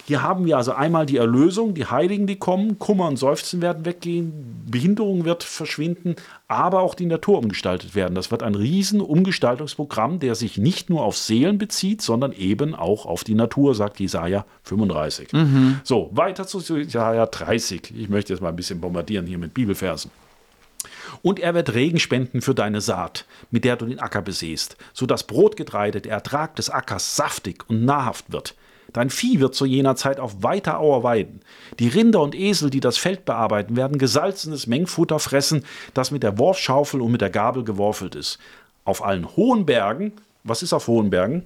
Hier 0.06 0.22
haben 0.22 0.46
wir 0.46 0.56
also 0.56 0.72
einmal 0.72 1.04
die 1.04 1.16
Erlösung, 1.16 1.74
die 1.74 1.86
Heiligen, 1.86 2.28
die 2.28 2.36
kommen, 2.36 2.78
Kummer 2.78 3.08
und 3.08 3.16
Seufzen 3.16 3.60
werden 3.60 3.84
weggehen, 3.84 4.62
Behinderung 4.70 5.24
wird 5.24 5.42
verschwinden, 5.42 6.14
aber 6.46 6.80
auch 6.82 6.94
die 6.94 7.06
Natur 7.06 7.38
umgestaltet 7.38 7.96
werden. 7.96 8.14
Das 8.14 8.30
wird 8.30 8.44
ein 8.44 8.54
riesen 8.54 9.00
Umgestaltungsprogramm, 9.00 10.20
der 10.20 10.36
sich 10.36 10.58
nicht 10.58 10.90
nur 10.90 11.02
auf 11.02 11.16
Seelen 11.16 11.58
bezieht, 11.58 12.02
sondern 12.02 12.30
eben 12.30 12.76
auch 12.76 13.04
auf 13.04 13.24
die 13.24 13.34
Natur, 13.34 13.74
sagt 13.74 13.98
Jesaja 13.98 14.46
35. 14.62 15.30
So, 15.82 16.10
weiter 16.12 16.46
zu 16.46 16.60
Jesaja 16.76 17.26
30. 17.26 17.92
Ich 17.96 18.08
möchte 18.08 18.32
jetzt 18.32 18.40
mal 18.40 18.50
ein 18.50 18.56
bisschen 18.56 18.80
bombardieren 18.80 19.26
hier 19.26 19.38
mit 19.38 19.54
Bibelversen. 19.54 20.12
Und 21.22 21.40
er 21.40 21.52
wird 21.54 21.74
Regen 21.74 21.98
spenden 21.98 22.42
für 22.42 22.54
deine 22.54 22.80
Saat, 22.80 23.26
mit 23.50 23.64
der 23.64 23.74
du 23.74 23.86
den 23.86 23.98
Acker 23.98 24.22
besäst, 24.22 24.76
so 24.92 25.04
dass 25.04 25.26
Brotgetreide, 25.26 26.00
der 26.00 26.12
Ertrag 26.12 26.54
des 26.54 26.70
Ackers 26.70 27.16
saftig 27.16 27.68
und 27.68 27.84
nahrhaft 27.84 28.30
wird. 28.30 28.54
Dein 28.92 29.10
Vieh 29.10 29.40
wird 29.40 29.54
zu 29.54 29.66
jener 29.66 29.96
Zeit 29.96 30.20
auf 30.20 30.42
weiter 30.42 30.78
Auer 30.80 31.02
weiden. 31.02 31.40
Die 31.78 31.88
Rinder 31.88 32.22
und 32.22 32.34
Esel, 32.34 32.70
die 32.70 32.80
das 32.80 32.98
Feld 32.98 33.24
bearbeiten, 33.24 33.76
werden 33.76 33.98
gesalzenes 33.98 34.66
Mengfutter 34.66 35.18
fressen, 35.18 35.64
das 35.94 36.10
mit 36.10 36.22
der 36.22 36.38
Worfschaufel 36.38 37.00
und 37.00 37.12
mit 37.12 37.20
der 37.20 37.30
Gabel 37.30 37.64
geworfelt 37.64 38.14
ist. 38.14 38.38
Auf 38.84 39.04
allen 39.04 39.36
hohen 39.36 39.66
Bergen, 39.66 40.12
was 40.44 40.62
ist 40.62 40.72
auf 40.72 40.86
hohen 40.86 41.10
Bergen? 41.10 41.42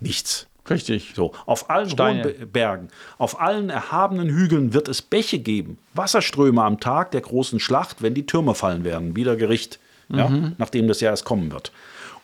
Nichts. 0.00 0.46
Richtig. 0.70 1.12
So, 1.14 1.32
auf 1.44 1.68
allen 1.68 1.90
Steine. 1.90 2.24
hohen 2.24 2.38
Be- 2.38 2.46
Bergen, 2.46 2.88
auf 3.18 3.38
allen 3.38 3.68
erhabenen 3.68 4.30
Hügeln 4.30 4.72
wird 4.72 4.88
es 4.88 5.02
Bäche 5.02 5.38
geben, 5.38 5.76
Wasserströme 5.92 6.62
am 6.62 6.80
Tag 6.80 7.10
der 7.10 7.20
großen 7.20 7.60
Schlacht, 7.60 8.00
wenn 8.00 8.14
die 8.14 8.24
Türme 8.24 8.54
fallen 8.54 8.82
werden, 8.82 9.14
wieder 9.14 9.36
Gericht, 9.36 9.78
ja, 10.08 10.30
nachdem 10.56 10.88
das 10.88 11.00
Jahr 11.00 11.12
erst 11.12 11.24
kommen 11.26 11.52
wird. 11.52 11.70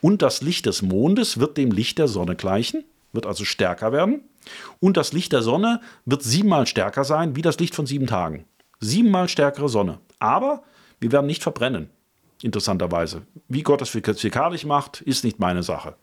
Und 0.00 0.22
das 0.22 0.40
Licht 0.40 0.64
des 0.64 0.80
Mondes 0.80 1.38
wird 1.38 1.58
dem 1.58 1.70
Licht 1.70 1.98
der 1.98 2.08
Sonne 2.08 2.34
gleichen, 2.34 2.84
wird 3.12 3.26
also 3.26 3.44
stärker 3.44 3.92
werden. 3.92 4.20
Und 4.78 4.96
das 4.96 5.12
Licht 5.12 5.32
der 5.32 5.42
Sonne 5.42 5.80
wird 6.06 6.22
siebenmal 6.22 6.66
stärker 6.66 7.04
sein, 7.04 7.36
wie 7.36 7.42
das 7.42 7.58
Licht 7.58 7.74
von 7.74 7.86
sieben 7.86 8.06
Tagen. 8.06 8.44
Siebenmal 8.80 9.28
stärkere 9.28 9.68
Sonne. 9.68 9.98
Aber 10.18 10.62
wir 11.00 11.12
werden 11.12 11.26
nicht 11.26 11.42
verbrennen, 11.42 11.90
interessanterweise. 12.42 13.22
Wie 13.48 13.62
Gott 13.62 13.80
das 13.80 13.90
physikalisch 13.90 14.64
macht, 14.64 15.00
ist 15.00 15.24
nicht 15.24 15.38
meine 15.38 15.62
Sache. 15.62 15.94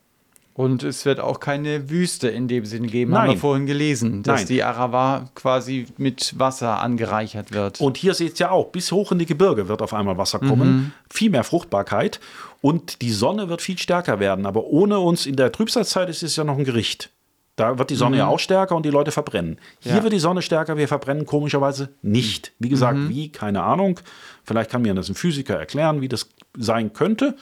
Und 0.58 0.82
es 0.82 1.04
wird 1.04 1.20
auch 1.20 1.38
keine 1.38 1.88
Wüste 1.88 2.26
in 2.26 2.48
dem 2.48 2.64
Sinne 2.64 2.88
geben, 2.88 3.14
haben 3.14 3.26
Nein. 3.26 3.36
wir 3.36 3.40
vorhin 3.40 3.66
gelesen, 3.66 4.24
dass 4.24 4.40
Nein. 4.40 4.48
die 4.48 4.64
Arava 4.64 5.28
quasi 5.36 5.86
mit 5.98 6.36
Wasser 6.36 6.80
angereichert 6.80 7.52
wird. 7.52 7.80
Und 7.80 7.96
hier 7.96 8.12
seht 8.12 8.40
ihr 8.40 8.46
ja 8.46 8.50
auch, 8.50 8.70
bis 8.70 8.90
hoch 8.90 9.12
in 9.12 9.20
die 9.20 9.26
Gebirge 9.26 9.68
wird 9.68 9.82
auf 9.82 9.94
einmal 9.94 10.18
Wasser 10.18 10.40
kommen, 10.40 10.92
viel 11.08 11.30
mehr 11.30 11.44
Fruchtbarkeit 11.44 12.18
und 12.60 13.02
die 13.02 13.12
Sonne 13.12 13.48
wird 13.48 13.62
viel 13.62 13.78
stärker 13.78 14.18
werden. 14.18 14.46
Aber 14.46 14.64
ohne 14.64 14.98
uns 14.98 15.26
in 15.26 15.36
der 15.36 15.52
Trübsalzeit 15.52 16.08
ist 16.08 16.24
es 16.24 16.34
ja 16.34 16.42
noch 16.42 16.58
ein 16.58 16.64
Gericht. 16.64 17.12
Da 17.58 17.76
wird 17.78 17.90
die 17.90 17.96
Sonne 17.96 18.16
ja 18.18 18.28
auch 18.28 18.38
stärker 18.38 18.76
und 18.76 18.86
die 18.86 18.90
Leute 18.90 19.10
verbrennen. 19.10 19.58
Hier 19.80 19.96
Ja. 19.96 20.02
wird 20.04 20.12
die 20.12 20.20
Sonne 20.20 20.42
stärker, 20.42 20.76
wir 20.76 20.86
verbrennen 20.86 21.26
komischerweise 21.26 21.88
nicht. 22.02 22.52
Wie 22.60 22.68
gesagt, 22.68 22.98
wie, 23.08 23.30
keine 23.30 23.64
Ahnung. 23.64 23.98
Vielleicht 24.44 24.70
kann 24.70 24.82
mir 24.82 24.94
das 24.94 25.08
ein 25.08 25.16
Physiker 25.16 25.58
erklären, 25.58 26.00
wie 26.00 26.08
das 26.08 26.28
sein 26.56 26.92
könnte. 26.92 27.36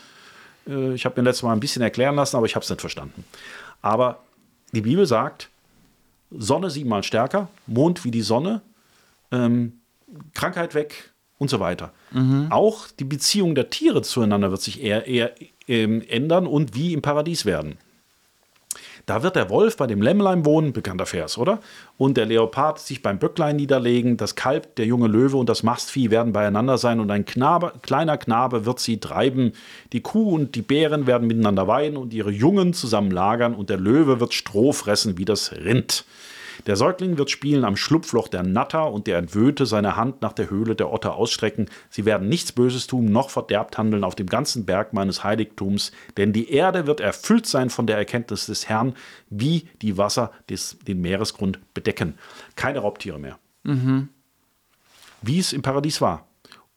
Äh, 0.66 0.94
Ich 0.94 1.04
habe 1.04 1.20
mir 1.20 1.24
letztes 1.28 1.42
Mal 1.42 1.52
ein 1.52 1.60
bisschen 1.60 1.82
erklären 1.82 2.16
lassen, 2.16 2.36
aber 2.36 2.46
ich 2.46 2.54
habe 2.54 2.64
es 2.64 2.70
nicht 2.70 2.80
verstanden. 2.80 3.24
Aber 3.82 4.20
die 4.72 4.80
Bibel 4.80 5.04
sagt, 5.06 5.50
Sonne 6.30 6.70
siebenmal 6.70 7.02
stärker, 7.02 7.48
Mond 7.66 8.04
wie 8.04 8.10
die 8.10 8.22
Sonne, 8.22 8.62
ähm, 9.30 9.74
Krankheit 10.32 10.74
weg 10.74 11.12
und 11.38 11.50
so 11.50 11.60
weiter. 11.60 11.92
Auch 12.50 12.86
die 12.98 13.04
Beziehung 13.04 13.54
der 13.54 13.68
Tiere 13.68 14.00
zueinander 14.00 14.50
wird 14.50 14.62
sich 14.62 14.82
eher, 14.82 15.06
eher 15.06 15.32
ähm, 15.68 16.02
ändern 16.08 16.46
und 16.46 16.74
wie 16.74 16.94
im 16.94 17.02
Paradies 17.02 17.44
werden. 17.44 17.76
Da 19.06 19.22
wird 19.22 19.36
der 19.36 19.50
Wolf 19.50 19.76
bei 19.76 19.86
dem 19.86 20.02
Lämmlein 20.02 20.44
wohnen, 20.44 20.72
bekannter 20.72 21.06
Vers, 21.06 21.38
oder? 21.38 21.60
Und 21.96 22.16
der 22.16 22.26
Leopard 22.26 22.80
sich 22.80 23.02
beim 23.02 23.20
Böcklein 23.20 23.54
niederlegen, 23.54 24.16
das 24.16 24.34
Kalb, 24.34 24.74
der 24.74 24.86
junge 24.86 25.06
Löwe 25.06 25.36
und 25.36 25.48
das 25.48 25.62
Mastvieh 25.62 26.10
werden 26.10 26.32
beieinander 26.32 26.76
sein 26.76 26.98
und 26.98 27.12
ein 27.12 27.24
Knabe, 27.24 27.74
kleiner 27.82 28.18
Knabe 28.18 28.66
wird 28.66 28.80
sie 28.80 28.98
treiben. 28.98 29.52
Die 29.92 30.00
Kuh 30.00 30.34
und 30.34 30.56
die 30.56 30.62
Bären 30.62 31.06
werden 31.06 31.28
miteinander 31.28 31.68
weiden 31.68 31.96
und 31.96 32.12
ihre 32.12 32.32
Jungen 32.32 32.74
zusammen 32.74 33.12
lagern 33.12 33.54
und 33.54 33.70
der 33.70 33.78
Löwe 33.78 34.18
wird 34.18 34.34
Stroh 34.34 34.72
fressen 34.72 35.18
wie 35.18 35.24
das 35.24 35.52
Rind. 35.52 36.04
Der 36.66 36.74
Säugling 36.74 37.16
wird 37.16 37.30
spielen 37.30 37.64
am 37.64 37.76
Schlupfloch 37.76 38.26
der 38.26 38.42
Natter 38.42 38.90
und 38.90 39.06
der 39.06 39.18
Entwöhnte 39.18 39.66
seine 39.66 39.96
Hand 39.96 40.20
nach 40.20 40.32
der 40.32 40.50
Höhle 40.50 40.74
der 40.74 40.92
Otter 40.92 41.14
ausstrecken. 41.14 41.66
Sie 41.90 42.04
werden 42.04 42.28
nichts 42.28 42.50
Böses 42.50 42.88
tun, 42.88 43.06
noch 43.06 43.30
verderbt 43.30 43.78
handeln 43.78 44.02
auf 44.02 44.16
dem 44.16 44.26
ganzen 44.26 44.66
Berg 44.66 44.92
meines 44.92 45.22
Heiligtums, 45.22 45.92
denn 46.16 46.32
die 46.32 46.50
Erde 46.50 46.86
wird 46.86 47.00
erfüllt 47.00 47.46
sein 47.46 47.70
von 47.70 47.86
der 47.86 47.96
Erkenntnis 47.96 48.46
des 48.46 48.68
Herrn, 48.68 48.94
wie 49.30 49.68
die 49.80 49.96
Wasser 49.96 50.32
des, 50.50 50.78
den 50.86 51.00
Meeresgrund 51.00 51.60
bedecken. 51.72 52.14
Keine 52.56 52.80
Raubtiere 52.80 53.20
mehr. 53.20 53.38
Mhm. 53.62 54.08
Wie 55.22 55.38
es 55.38 55.52
im 55.52 55.62
Paradies 55.62 56.00
war. 56.00 56.26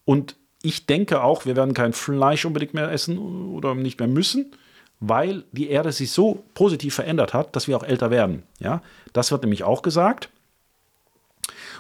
Und 0.06 0.36
ich 0.62 0.86
denke 0.86 1.24
auch, 1.24 1.46
wir 1.46 1.56
werden 1.56 1.74
kein 1.74 1.94
Fleisch 1.94 2.46
unbedingt 2.46 2.74
mehr 2.74 2.92
essen 2.92 3.18
oder 3.18 3.74
nicht 3.74 4.00
mehr 4.00 4.10
müssen 4.10 4.52
weil 5.00 5.44
die 5.52 5.70
Erde 5.70 5.92
sich 5.92 6.12
so 6.12 6.44
positiv 6.54 6.96
verändert 6.96 7.34
hat, 7.34 7.56
dass 7.56 7.68
wir 7.68 7.78
auch 7.78 7.84
älter 7.84 8.12
werden. 8.12 8.44
Ja? 8.60 8.82
Das 9.14 9.32
wird 9.32 9.44
nämlich 9.44 9.64
auch 9.64 9.82
gesagt. 9.82 10.30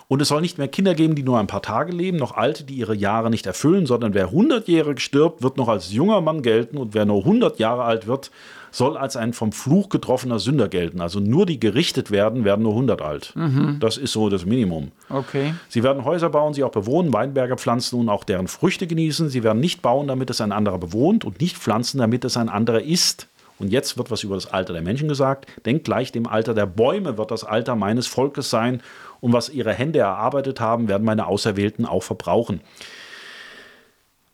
Und 0.07 0.21
es 0.21 0.29
soll 0.29 0.41
nicht 0.41 0.57
mehr 0.57 0.67
Kinder 0.67 0.95
geben, 0.95 1.13
die 1.13 1.23
nur 1.23 1.39
ein 1.39 1.47
paar 1.47 1.61
Tage 1.61 1.91
leben, 1.91 2.17
noch 2.17 2.35
Alte, 2.35 2.63
die 2.63 2.75
ihre 2.75 2.95
Jahre 2.95 3.29
nicht 3.29 3.45
erfüllen, 3.45 3.85
sondern 3.85 4.15
wer 4.15 4.31
100-jährig 4.31 4.99
stirbt, 4.99 5.43
wird 5.43 5.57
noch 5.57 5.67
als 5.67 5.91
junger 5.91 6.21
Mann 6.21 6.41
gelten 6.41 6.77
und 6.77 6.95
wer 6.95 7.05
nur 7.05 7.19
100 7.19 7.59
Jahre 7.59 7.83
alt 7.83 8.07
wird, 8.07 8.31
soll 8.71 8.97
als 8.97 9.15
ein 9.15 9.33
vom 9.33 9.51
Fluch 9.51 9.89
getroffener 9.89 10.39
Sünder 10.39 10.67
gelten. 10.67 11.01
Also 11.01 11.19
nur 11.19 11.45
die 11.45 11.59
gerichtet 11.59 12.11
werden, 12.11 12.45
werden 12.45 12.63
nur 12.63 12.73
100 12.73 13.01
alt. 13.01 13.33
Mhm. 13.35 13.77
Das 13.79 13.97
ist 13.97 14.11
so 14.11 14.29
das 14.29 14.45
Minimum. 14.45 14.91
Okay. 15.09 15.53
Sie 15.67 15.83
werden 15.83 16.05
Häuser 16.05 16.29
bauen, 16.29 16.53
sie 16.53 16.63
auch 16.63 16.71
bewohnen, 16.71 17.13
Weinberge 17.13 17.57
pflanzen 17.57 17.99
und 17.99 18.09
auch 18.09 18.23
deren 18.23 18.47
Früchte 18.47 18.87
genießen. 18.87 19.29
Sie 19.29 19.43
werden 19.43 19.59
nicht 19.59 19.81
bauen, 19.81 20.07
damit 20.07 20.29
es 20.29 20.41
ein 20.41 20.51
anderer 20.51 20.77
bewohnt 20.77 21.25
und 21.25 21.41
nicht 21.41 21.57
pflanzen, 21.57 21.99
damit 21.99 22.25
es 22.25 22.37
ein 22.37 22.49
anderer 22.49 22.81
isst. 22.81 23.27
Und 23.59 23.71
jetzt 23.71 23.97
wird 23.97 24.09
was 24.09 24.23
über 24.23 24.35
das 24.35 24.47
Alter 24.47 24.73
der 24.73 24.81
Menschen 24.81 25.09
gesagt. 25.09 25.47
Denkt 25.65 25.83
gleich 25.83 26.11
dem 26.11 26.27
Alter 26.27 26.53
der 26.53 26.65
Bäume 26.65 27.17
wird 27.17 27.29
das 27.29 27.43
Alter 27.43 27.75
meines 27.75 28.07
Volkes 28.07 28.49
sein. 28.49 28.81
Und 29.19 29.33
was 29.33 29.49
ihre 29.49 29.73
Hände 29.73 29.99
erarbeitet 29.99 30.61
haben, 30.61 30.87
werden 30.87 31.03
meine 31.03 31.27
Auserwählten 31.27 31.85
auch 31.85 32.03
verbrauchen. 32.03 32.61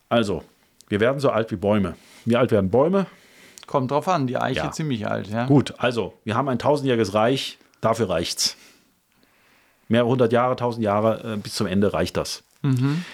Also, 0.08 0.44
wir 0.88 1.00
werden 1.00 1.18
so 1.18 1.30
alt 1.30 1.50
wie 1.50 1.56
Bäume. 1.56 1.96
Wie 2.24 2.36
alt 2.36 2.52
werden 2.52 2.70
Bäume? 2.70 3.06
Kommt 3.66 3.90
drauf 3.90 4.08
an, 4.08 4.26
die 4.26 4.36
Eiche 4.36 4.60
ja. 4.60 4.70
ziemlich 4.70 5.08
alt. 5.08 5.28
Ja. 5.28 5.46
Gut, 5.46 5.74
also 5.78 6.14
wir 6.24 6.36
haben 6.36 6.48
ein 6.48 6.58
tausendjähriges 6.58 7.14
Reich, 7.14 7.58
dafür 7.80 8.08
reicht's. 8.08 8.56
Mehrere 9.88 10.08
hundert 10.08 10.32
Jahre, 10.32 10.56
tausend 10.56 10.84
Jahre, 10.84 11.34
äh, 11.34 11.36
bis 11.36 11.54
zum 11.54 11.66
Ende 11.66 11.92
reicht 11.92 12.16
das. 12.16 12.42
Mhm. 12.62 13.04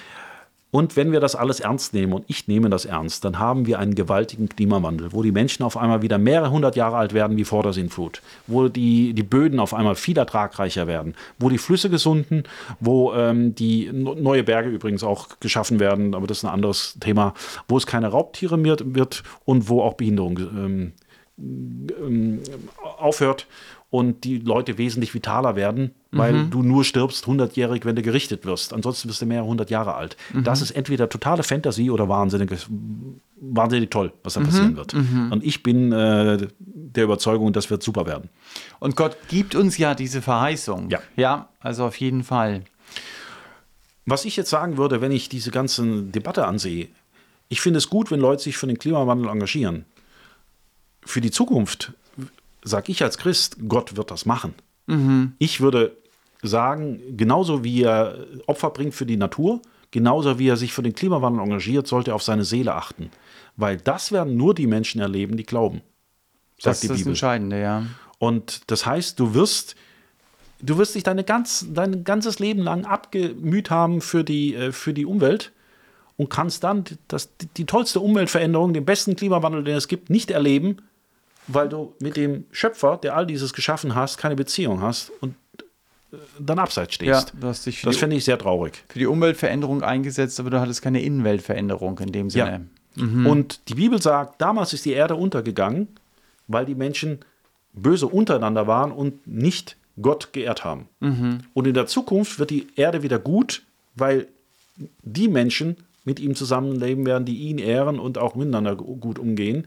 Und 0.75 0.97
wenn 0.97 1.13
wir 1.13 1.21
das 1.21 1.37
alles 1.37 1.61
ernst 1.61 1.93
nehmen, 1.93 2.15
und 2.15 2.25
ich 2.29 2.49
nehme 2.49 2.71
das 2.71 2.87
ernst, 2.87 3.27
dann 3.27 3.39
haben 3.39 3.67
wir 3.67 3.79
einen 3.79 3.95
gewaltigen 3.95 4.49
Klimawandel, 4.49 5.13
wo 5.13 5.23
die 5.23 5.31
Menschen 5.31 5.65
auf 5.65 5.77
einmal 5.77 6.01
wieder 6.01 6.17
mehrere 6.17 6.51
hundert 6.51 6.77
Jahre 6.77 6.97
alt 6.97 7.13
werden 7.13 7.37
wie 7.37 7.45
vor 7.45 7.63
der 7.63 7.75
Sintflut, 7.75 8.23
wo 8.47 8.69
die, 8.69 9.13
die 9.13 9.23
Böden 9.23 9.61
auf 9.61 9.75
einmal 9.75 9.97
viel 9.97 10.17
ertragreicher 10.17 10.87
werden, 10.87 11.15
wo 11.39 11.51
die 11.51 11.59
Flüsse 11.59 11.91
gesunden, 11.91 12.45
wo 12.81 13.13
ähm, 13.13 13.55
die 13.55 13.93
neue 13.93 14.45
Berge 14.45 14.71
übrigens 14.71 15.05
auch 15.05 15.29
geschaffen 15.41 15.79
werden, 15.79 16.15
aber 16.15 16.27
das 16.27 16.39
ist 16.39 16.45
ein 16.45 16.51
anderes 16.51 16.97
Thema, 17.01 17.35
wo 17.69 17.77
es 17.77 17.87
keine 17.87 18.09
Raubtiere 18.09 18.57
mehr 18.57 18.77
wird 18.81 19.25
und 19.45 19.69
wo 19.69 19.83
auch 19.83 19.93
Behinderung 19.93 20.39
ähm, 20.39 20.93
ähm, 21.39 22.41
aufhört 22.99 23.47
und 23.93 24.25
die 24.25 24.39
Leute 24.39 24.79
wesentlich 24.79 25.13
vitaler 25.13 25.55
werden, 25.55 25.91
weil 26.13 26.33
mhm. 26.33 26.51
du 26.51 26.63
nur 26.63 26.83
stirbst 26.83 27.27
hundertjährig, 27.27 27.85
wenn 27.85 27.95
du 27.95 28.01
gerichtet 28.01 28.47
wirst. 28.47 28.73
Ansonsten 28.73 29.07
bist 29.07 29.21
du 29.21 29.27
mehrere 29.27 29.47
hundert 29.47 29.69
Jahre 29.69 29.95
alt. 29.95 30.17
Mhm. 30.33 30.45
Das 30.45 30.63
ist 30.63 30.71
entweder 30.71 31.11
totale 31.11 31.43
Fantasie 31.43 31.91
oder 31.91 32.09
wahnsinnig, 32.09 32.51
wahnsinnig 33.37 33.91
toll, 33.91 34.15
was 34.25 34.33
da 34.33 34.41
mhm. 34.41 34.45
passieren 34.47 34.77
wird. 34.77 34.95
Mhm. 34.95 35.31
Und 35.31 35.45
ich 35.45 35.63
bin 35.63 35.93
äh, 35.93 36.49
der 36.59 37.05
Überzeugung, 37.05 37.53
das 37.53 37.69
wird 37.69 37.83
super 37.83 38.07
werden. 38.07 38.31
Und 38.81 38.97
Gott 38.97 39.19
gibt 39.29 39.55
uns 39.55 39.77
ja 39.77 39.95
diese 39.95 40.23
Verheißung. 40.23 40.89
Ja. 40.89 41.01
Ja, 41.17 41.51
also 41.61 41.85
auf 41.85 41.97
jeden 41.97 42.25
Fall. 42.25 42.63
Was 44.07 44.25
ich 44.25 44.37
jetzt 44.37 44.49
sagen 44.49 44.79
würde, 44.79 45.03
wenn 45.03 45.13
ich 45.13 45.29
diese 45.29 45.51
ganze 45.51 46.05
Debatte 46.05 46.47
ansehe, 46.47 46.89
ich 47.51 47.61
finde 47.61 47.77
es 47.77 47.91
gut, 47.91 48.11
wenn 48.11 48.21
Leute 48.21 48.43
sich 48.43 48.57
für 48.57 48.67
den 48.67 48.79
Klimawandel 48.79 49.29
engagieren. 49.29 49.85
Für 51.05 51.21
die 51.21 51.31
Zukunft 51.31 51.93
sage 52.64 52.92
ich 52.92 53.03
als 53.03 53.18
Christ, 53.18 53.57
Gott 53.68 53.96
wird 53.96 54.11
das 54.11 54.27
machen. 54.27 54.55
Mhm. 54.87 55.33
Ich 55.38 55.61
würde 55.61 55.96
sagen, 56.42 57.01
genauso 57.16 57.64
wie 57.64 57.83
er 57.83 58.27
Opfer 58.46 58.70
bringt 58.70 58.94
für 58.94 59.07
die 59.07 59.16
Natur, 59.16 59.61
genauso 59.90 60.38
wie 60.38 60.48
er 60.48 60.57
sich 60.57 60.72
für 60.72 60.83
den 60.83 60.94
Klimawandel 60.94 61.42
engagiert, 61.42 61.87
sollte 61.87 62.12
er 62.12 62.14
auf 62.14 62.22
seine 62.22 62.44
Seele 62.44 62.75
achten. 62.75 63.11
Weil 63.57 63.77
das 63.77 64.12
werden 64.12 64.37
nur 64.37 64.55
die 64.55 64.66
Menschen 64.66 65.01
erleben, 65.01 65.37
die 65.37 65.44
glauben. 65.44 65.83
Sagt 66.59 66.75
das 66.75 66.81
die 66.81 66.87
ist 66.87 67.01
das 67.01 67.07
Entscheidende, 67.07 67.61
ja. 67.61 67.87
Und 68.18 68.70
das 68.70 68.87
heißt, 68.87 69.18
du 69.18 69.35
wirst, 69.35 69.75
du 70.61 70.79
wirst 70.79 70.94
dich 70.94 71.03
deine 71.03 71.25
ganz, 71.25 71.66
dein 71.68 72.05
ganzes 72.05 72.38
Leben 72.38 72.62
lang 72.62 72.85
abgemüht 72.85 73.70
haben 73.70 74.01
für 74.01 74.25
die, 74.25 74.55
äh, 74.55 74.72
für 74.72 74.94
die 74.94 75.07
Umwelt 75.07 75.53
und 76.16 76.31
kannst 76.31 76.64
dann 76.64 76.85
das, 77.09 77.37
die, 77.37 77.46
die 77.46 77.66
tollste 77.66 78.01
Umweltveränderung, 78.01 78.72
den 78.72 78.85
besten 78.85 79.16
Klimawandel, 79.16 79.64
den 79.64 79.77
es 79.77 79.88
gibt, 79.88 80.09
nicht 80.09 80.31
erleben, 80.31 80.79
weil 81.47 81.69
du 81.69 81.95
mit 82.01 82.17
dem 82.17 82.45
Schöpfer, 82.51 82.97
der 82.97 83.17
all 83.17 83.27
dieses 83.27 83.53
geschaffen 83.53 83.95
hast, 83.95 84.19
keine 84.19 84.37
Beziehung 84.37 84.81
hast 84.81 85.11
und 85.21 85.35
äh, 86.13 86.17
dann 86.39 86.59
abseits 86.59 86.95
stehst. 86.95 87.33
Ja, 87.41 87.49
das 87.49 87.67
finde 87.97 88.17
ich 88.17 88.25
sehr 88.25 88.39
traurig. 88.39 88.85
Für 88.89 88.99
die 88.99 89.07
Umweltveränderung 89.07 89.83
eingesetzt, 89.83 90.39
aber 90.41 90.51
du 90.51 90.61
hattest 90.61 90.83
keine 90.83 91.03
Innenweltveränderung 91.03 91.99
in 91.99 92.13
dem 92.13 92.31
Sinne. 92.31 92.67
Ja. 92.97 93.05
Mhm. 93.05 93.27
Und 93.27 93.69
die 93.69 93.75
Bibel 93.75 94.01
sagt, 94.01 94.41
damals 94.41 94.73
ist 94.73 94.85
die 94.85 94.93
Erde 94.93 95.17
untergegangen, 95.17 95.89
weil 96.47 96.67
die 96.67 96.75
Menschen 96.75 97.21
böse 97.73 98.07
untereinander 98.07 98.67
waren 98.67 98.93
und 98.93 99.27
nicht 99.27 99.77
Gott 100.01 100.33
geehrt 100.33 100.65
haben. 100.65 100.89
Mhm. 101.01 101.41
Und 101.55 101.67
in 101.67 101.75
der 101.75 101.87
Zukunft 101.87 102.39
wird 102.39 102.51
die 102.51 102.69
Erde 102.77 103.03
wieder 103.03 103.19
gut, 103.19 103.63
weil 103.95 104.29
die 105.03 105.29
Menschen 105.29 105.77
mit 106.05 106.19
ihm 106.19 106.35
zusammenleben 106.35 107.07
werden, 107.07 107.25
die 107.25 107.37
ihn 107.37 107.59
ehren 107.59 107.99
und 107.99 108.19
auch 108.19 108.35
miteinander 108.35 108.75
gut 108.75 109.19
umgehen 109.19 109.67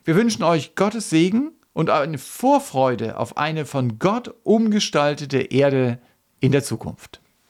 Wir 0.05 0.17
wünschen 0.17 0.43
euch 0.43 0.75
Gottes 0.75 1.11
Segen 1.11 1.53
und 1.73 1.91
eine 1.91 2.19
Vorfreude 2.19 3.19
auf 3.19 3.37
eine 3.37 3.67
von 3.67 4.01
Gott 4.01 4.35
umgestaltete 4.43 5.39
Erde 5.39 6.01
in 6.41 6.53
der 6.53 6.63
Zukunft. 6.63 7.21